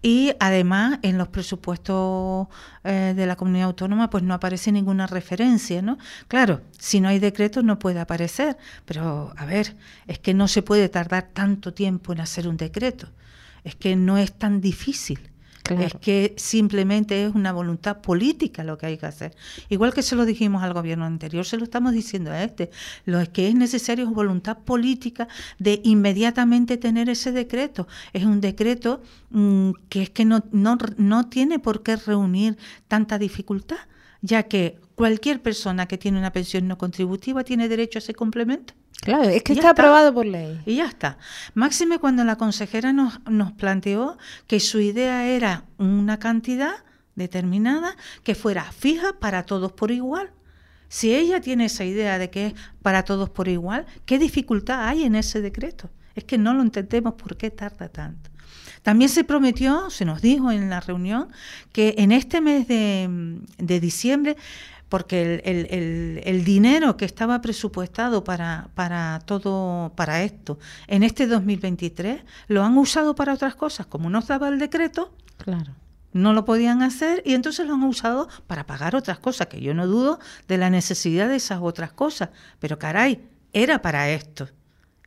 Y 0.01 0.33
además 0.41 0.99
en 1.03 1.17
los 1.17 1.29
presupuestos 1.29 2.47
eh, 2.83 3.13
de 3.15 3.25
la 3.27 3.37
comunidad 3.37 3.67
autónoma 3.67 4.09
pues 4.09 4.23
no 4.23 4.33
aparece 4.33 4.73
ninguna 4.73 5.07
referencia, 5.07 5.81
¿no? 5.81 5.97
Claro, 6.27 6.63
si 6.79 6.99
no 6.99 7.07
hay 7.07 7.19
decreto 7.19 7.63
no 7.63 7.79
puede 7.79 8.01
aparecer, 8.01 8.57
pero 8.83 9.31
a 9.37 9.45
ver, 9.45 9.77
es 10.07 10.19
que 10.19 10.33
no 10.33 10.49
se 10.49 10.63
puede 10.63 10.89
tardar 10.89 11.29
tanto 11.31 11.73
tiempo 11.73 12.11
en 12.11 12.19
hacer 12.19 12.45
un 12.45 12.57
decreto 12.57 13.07
es 13.63 13.75
que 13.75 13.95
no 13.95 14.17
es 14.17 14.33
tan 14.33 14.61
difícil. 14.61 15.19
Es 15.69 15.93
que 15.93 16.33
simplemente 16.35 17.25
es 17.25 17.33
una 17.33 17.53
voluntad 17.53 18.01
política 18.01 18.63
lo 18.63 18.77
que 18.77 18.87
hay 18.87 18.97
que 18.97 19.05
hacer. 19.05 19.33
Igual 19.69 19.93
que 19.93 20.01
se 20.01 20.15
lo 20.15 20.25
dijimos 20.25 20.61
al 20.61 20.73
gobierno 20.73 21.05
anterior, 21.05 21.45
se 21.45 21.57
lo 21.57 21.63
estamos 21.63 21.93
diciendo 21.93 22.31
a 22.31 22.43
este. 22.43 22.69
Lo 23.05 23.23
que 23.31 23.47
es 23.47 23.55
necesario 23.55 24.05
es 24.05 24.11
voluntad 24.11 24.57
política 24.59 25.27
de 25.59 25.79
inmediatamente 25.83 26.77
tener 26.77 27.09
ese 27.09 27.31
decreto. 27.31 27.87
Es 28.11 28.25
un 28.25 28.41
decreto 28.41 29.01
mm, 29.29 29.71
que 29.87 30.03
es 30.03 30.09
que 30.09 30.25
no, 30.25 30.43
no, 30.51 30.77
no 30.97 31.29
tiene 31.29 31.59
por 31.59 31.81
qué 31.81 31.95
reunir 31.95 32.57
tanta 32.89 33.17
dificultad, 33.17 33.77
ya 34.21 34.43
que 34.43 34.79
cualquier 34.95 35.41
persona 35.41 35.87
que 35.87 35.97
tiene 35.97 36.19
una 36.19 36.33
pensión 36.33 36.67
no 36.67 36.77
contributiva 36.77 37.43
tiene 37.43 37.69
derecho 37.69 37.99
a 37.99 38.01
ese 38.01 38.13
complemento. 38.13 38.73
Claro, 39.03 39.23
es 39.23 39.43
que 39.43 39.51
está, 39.51 39.71
aprobado 39.71 40.13
por 40.13 40.25
ley. 40.25 40.61
Y 40.65 40.77
ya 40.77 40.85
está. 40.85 41.17
Máxime 41.55 41.99
cuando 41.99 42.23
la 42.23 42.37
consejera 42.37 42.93
nos, 42.93 43.19
nos 43.29 43.51
planteó 43.51 44.17
que 44.47 44.61
su 44.61 44.79
idea 44.79 45.27
era 45.27 45.65
una 45.77 46.19
cantidad 46.19 46.75
determinada 47.15 47.97
que 48.23 48.33
fuera 48.33 48.63
fija 48.71 49.19
para 49.19 49.43
todos 49.43 49.73
por 49.73 49.91
igual. 49.91 50.31
Si 50.87 51.13
ella 51.13 51.41
tiene 51.41 51.65
esa 51.65 51.83
idea 51.83 52.17
de 52.17 52.29
que 52.29 52.47
es 52.47 52.53
para 52.81 53.03
todos 53.03 53.29
por 53.29 53.49
igual, 53.49 53.85
¿qué 54.05 54.19
dificultad 54.19 54.87
hay 54.87 55.03
en 55.03 55.15
ese 55.15 55.41
decreto? 55.41 55.89
Es 56.15 56.23
que 56.23 56.37
no 56.37 56.53
lo 56.53 56.61
entendemos 56.61 57.15
por 57.15 57.35
qué 57.35 57.51
tarda 57.51 57.89
tanto. 57.89 58.29
También 58.83 59.09
se 59.09 59.23
prometió, 59.23 59.89
se 59.89 60.05
nos 60.05 60.21
dijo 60.21 60.51
en 60.51 60.69
la 60.69 60.81
reunión, 60.81 61.29
que 61.71 61.95
en 61.97 62.11
este 62.11 62.41
mes 62.41 62.67
de, 62.67 63.39
de 63.57 63.79
diciembre 63.79 64.37
porque 64.93 65.41
el, 66.23 66.43
dinero 66.45 66.97
que 66.97 67.05
estaba 67.05 67.41
presupuestado 67.41 68.23
para, 68.23 68.69
para 68.75 69.21
todo, 69.25 69.91
para 69.95 70.21
esto, 70.21 70.59
en 70.85 71.01
este 71.01 71.25
2023, 71.25 72.21
lo 72.47 72.63
han 72.63 72.77
usado 72.77 73.15
para 73.15 73.33
otras 73.33 73.55
cosas, 73.55 73.87
como 73.87 74.11
no 74.11 74.19
estaba 74.19 74.49
el 74.49 74.59
decreto, 74.59 75.11
claro. 75.37 75.73
no 76.11 76.33
lo 76.33 76.45
podían 76.45 76.83
hacer 76.83 77.23
y 77.25 77.33
entonces 77.33 77.65
lo 77.65 77.73
han 77.73 77.81
usado 77.81 78.29
para 78.45 78.67
pagar 78.67 78.95
otras 78.95 79.17
cosas, 79.17 79.47
que 79.47 79.61
yo 79.61 79.73
no 79.73 79.87
dudo 79.87 80.19
de 80.47 80.59
la 80.59 80.69
necesidad 80.69 81.27
de 81.27 81.37
esas 81.37 81.57
otras 81.59 81.91
cosas, 81.91 82.29
pero 82.59 82.77
caray, 82.77 83.19
era 83.51 83.81
para 83.81 84.11
esto 84.11 84.47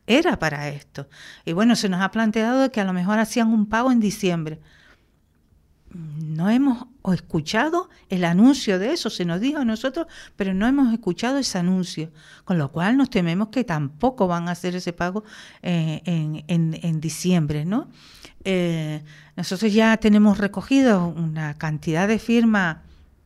era 0.09 0.39
para 0.39 0.69
esto. 0.69 1.09
Y 1.43 1.51
bueno, 1.51 1.75
se 1.75 1.89
nos 1.89 2.01
ha 2.01 2.11
planteado 2.11 2.71
que 2.71 2.79
a 2.79 2.85
lo 2.85 2.93
mejor 2.93 3.19
hacían 3.19 3.49
un 3.49 3.65
pago 3.65 3.91
en 3.91 3.99
diciembre 3.99 4.61
no 5.97 6.49
hemos 6.49 6.85
escuchado 7.13 7.89
el 8.09 8.25
anuncio 8.25 8.77
de 8.77 8.93
eso, 8.93 9.09
se 9.09 9.25
nos 9.25 9.41
dijo 9.41 9.59
a 9.59 9.65
nosotros, 9.65 10.07
pero 10.35 10.53
no 10.53 10.67
hemos 10.67 10.93
escuchado 10.93 11.39
ese 11.39 11.57
anuncio, 11.57 12.11
con 12.45 12.57
lo 12.57 12.71
cual 12.71 12.97
nos 12.97 13.09
tememos 13.09 13.49
que 13.49 13.63
tampoco 13.63 14.27
van 14.27 14.47
a 14.47 14.51
hacer 14.51 14.75
ese 14.75 14.93
pago 14.93 15.23
eh, 15.63 16.01
en, 16.05 17.01
diciembre, 17.01 17.65
¿no? 17.65 17.89
Eh, 18.43 19.03
nosotros 19.35 19.73
ya 19.73 19.97
tenemos 19.97 20.37
recogido 20.37 21.07
una 21.07 21.55
cantidad 21.55 22.07
de 22.07 22.19
firmas 22.19 22.77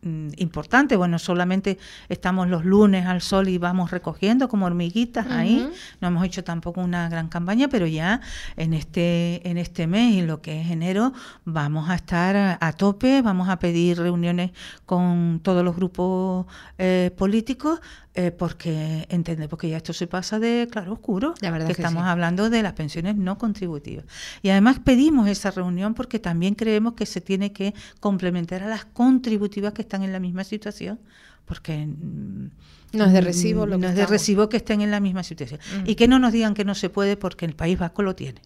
importante. 0.03 0.95
Bueno, 0.95 1.19
solamente 1.19 1.77
estamos 2.09 2.47
los 2.47 2.65
lunes 2.65 3.05
al 3.05 3.21
sol 3.21 3.49
y 3.49 3.57
vamos 3.57 3.91
recogiendo 3.91 4.47
como 4.49 4.65
hormiguitas 4.65 5.27
ahí. 5.29 5.69
No 5.99 6.07
hemos 6.07 6.25
hecho 6.25 6.43
tampoco 6.43 6.81
una 6.81 7.09
gran 7.09 7.27
campaña, 7.27 7.67
pero 7.67 7.85
ya 7.85 8.21
en 8.57 8.73
este, 8.73 9.47
en 9.47 9.57
este 9.57 9.87
mes 9.87 10.13
y 10.13 10.21
lo 10.21 10.41
que 10.41 10.61
es 10.61 10.71
enero 10.71 11.13
vamos 11.45 11.89
a 11.89 11.95
estar 11.95 12.57
a, 12.59 12.73
tope, 12.73 13.21
vamos 13.21 13.49
a 13.49 13.59
pedir 13.59 13.99
reuniones 13.99 14.51
con 14.85 15.39
todos 15.43 15.63
los 15.63 15.75
grupos 15.75 16.47
eh, 16.77 17.11
políticos 17.17 17.79
eh, 18.13 18.31
porque 18.31 19.05
entendemos 19.09 19.57
que 19.57 19.69
ya 19.69 19.77
esto 19.77 19.93
se 19.93 20.05
pasa 20.05 20.37
de 20.37 20.67
claro 20.69 20.91
oscuro, 20.91 21.33
La 21.39 21.49
verdad 21.49 21.67
que, 21.67 21.71
estamos 21.71 22.03
hablando 22.03 22.49
de 22.49 22.61
las 22.61 22.73
pensiones 22.73 23.15
no 23.15 23.37
contributivas. 23.37 24.03
Y 24.41 24.49
además 24.49 24.79
pedimos 24.79 25.29
esa 25.29 25.49
reunión 25.49 25.93
porque 25.93 26.19
también 26.19 26.55
creemos 26.55 26.93
que 26.95 27.05
se 27.05 27.21
tiene 27.21 27.53
que 27.53 27.73
complementar 28.01 28.63
a 28.63 28.67
las 28.67 28.83
contributivas 28.83 29.71
que 29.71 29.81
están 29.83 30.03
en 30.03 30.11
la 30.11 30.19
misma 30.19 30.43
situación, 30.43 30.99
porque 31.45 31.87
mm, 31.87 32.49
no 32.97 33.05
es 33.05 33.13
de 33.13 33.21
recibo 33.21 33.65
lo 33.65 33.77
no 33.77 33.87
es 33.87 33.95
de 33.95 34.05
recibo 34.05 34.49
que 34.49 34.57
estén 34.57 34.81
en 34.81 34.91
la 34.91 34.99
misma 34.99 35.23
situación 35.23 35.61
mm. 35.77 35.89
y 35.89 35.95
que 35.95 36.09
no 36.09 36.19
nos 36.19 36.33
digan 36.33 36.53
que 36.53 36.65
no 36.65 36.75
se 36.75 36.89
puede 36.89 37.15
porque 37.15 37.45
el 37.45 37.53
País 37.53 37.79
Vasco 37.79 38.03
lo 38.03 38.13
tiene. 38.13 38.41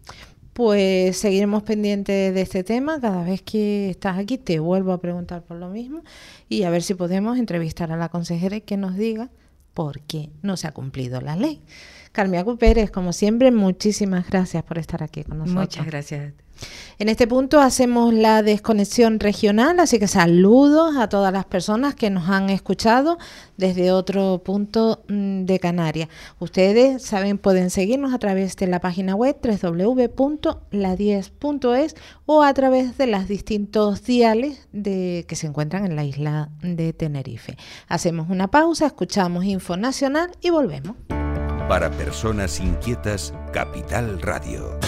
Pues 0.53 1.17
seguiremos 1.17 1.63
pendientes 1.63 2.35
de 2.35 2.41
este 2.41 2.63
tema. 2.63 3.01
Cada 3.01 3.23
vez 3.23 3.41
que 3.41 3.89
estás 3.89 4.19
aquí 4.19 4.37
te 4.37 4.59
vuelvo 4.59 4.93
a 4.93 5.01
preguntar 5.01 5.41
por 5.41 5.57
lo 5.57 5.69
mismo 5.69 6.03
y 6.49 6.63
a 6.63 6.69
ver 6.69 6.83
si 6.83 6.93
podemos 6.93 7.39
entrevistar 7.39 7.91
a 7.91 7.97
la 7.97 8.09
consejera 8.09 8.57
y 8.57 8.61
que 8.61 8.77
nos 8.77 8.95
diga 8.95 9.31
porque 9.75 10.31
no 10.41 10.57
se 10.57 10.65
ha 10.65 10.71
cumplido 10.71 11.21
la 11.21 11.35
ley. 11.35 11.61
Carmiaco 12.11 12.57
Pérez, 12.57 12.89
como 12.89 13.13
siempre, 13.13 13.51
muchísimas 13.51 14.27
gracias 14.27 14.63
por 14.63 14.79
estar 14.79 15.03
aquí 15.03 15.23
con 15.23 15.37
nosotros. 15.37 15.65
Muchas 15.65 15.85
gracias. 15.85 16.44
En 16.97 17.09
este 17.09 17.27
punto 17.27 17.59
hacemos 17.59 18.13
la 18.13 18.41
desconexión 18.41 19.19
regional, 19.19 19.81
así 19.81 19.99
que 19.99 20.07
saludos 20.07 20.95
a 20.95 21.09
todas 21.09 21.33
las 21.33 21.43
personas 21.43 21.93
que 21.93 22.09
nos 22.09 22.29
han 22.29 22.49
escuchado 22.49 23.17
desde 23.57 23.91
otro 23.91 24.41
punto 24.43 25.03
mm, 25.09 25.43
de 25.43 25.59
Canarias. 25.59 26.07
Ustedes 26.39 27.03
saben, 27.03 27.37
pueden 27.37 27.69
seguirnos 27.69 28.13
a 28.13 28.19
través 28.19 28.55
de 28.55 28.67
la 28.67 28.79
página 28.79 29.13
web 29.13 29.35
www.la10.es 29.41 31.95
o 32.25 32.43
a 32.43 32.53
través 32.53 32.97
de 32.97 33.07
los 33.07 33.27
distintos 33.27 34.03
diales 34.03 34.69
que 34.73 35.35
se 35.35 35.47
encuentran 35.47 35.85
en 35.85 35.97
la 35.97 36.05
isla 36.05 36.49
de 36.61 36.93
Tenerife. 36.93 37.57
Hacemos 37.87 38.29
una 38.29 38.49
pausa, 38.49 38.85
escuchamos 38.85 39.43
Info 39.43 39.75
Nacional 39.75 40.31
y 40.41 40.49
volvemos. 40.49 40.95
Para 41.67 41.91
personas 41.91 42.59
inquietas, 42.59 43.33
Capital 43.51 44.21
Radio. 44.21 44.79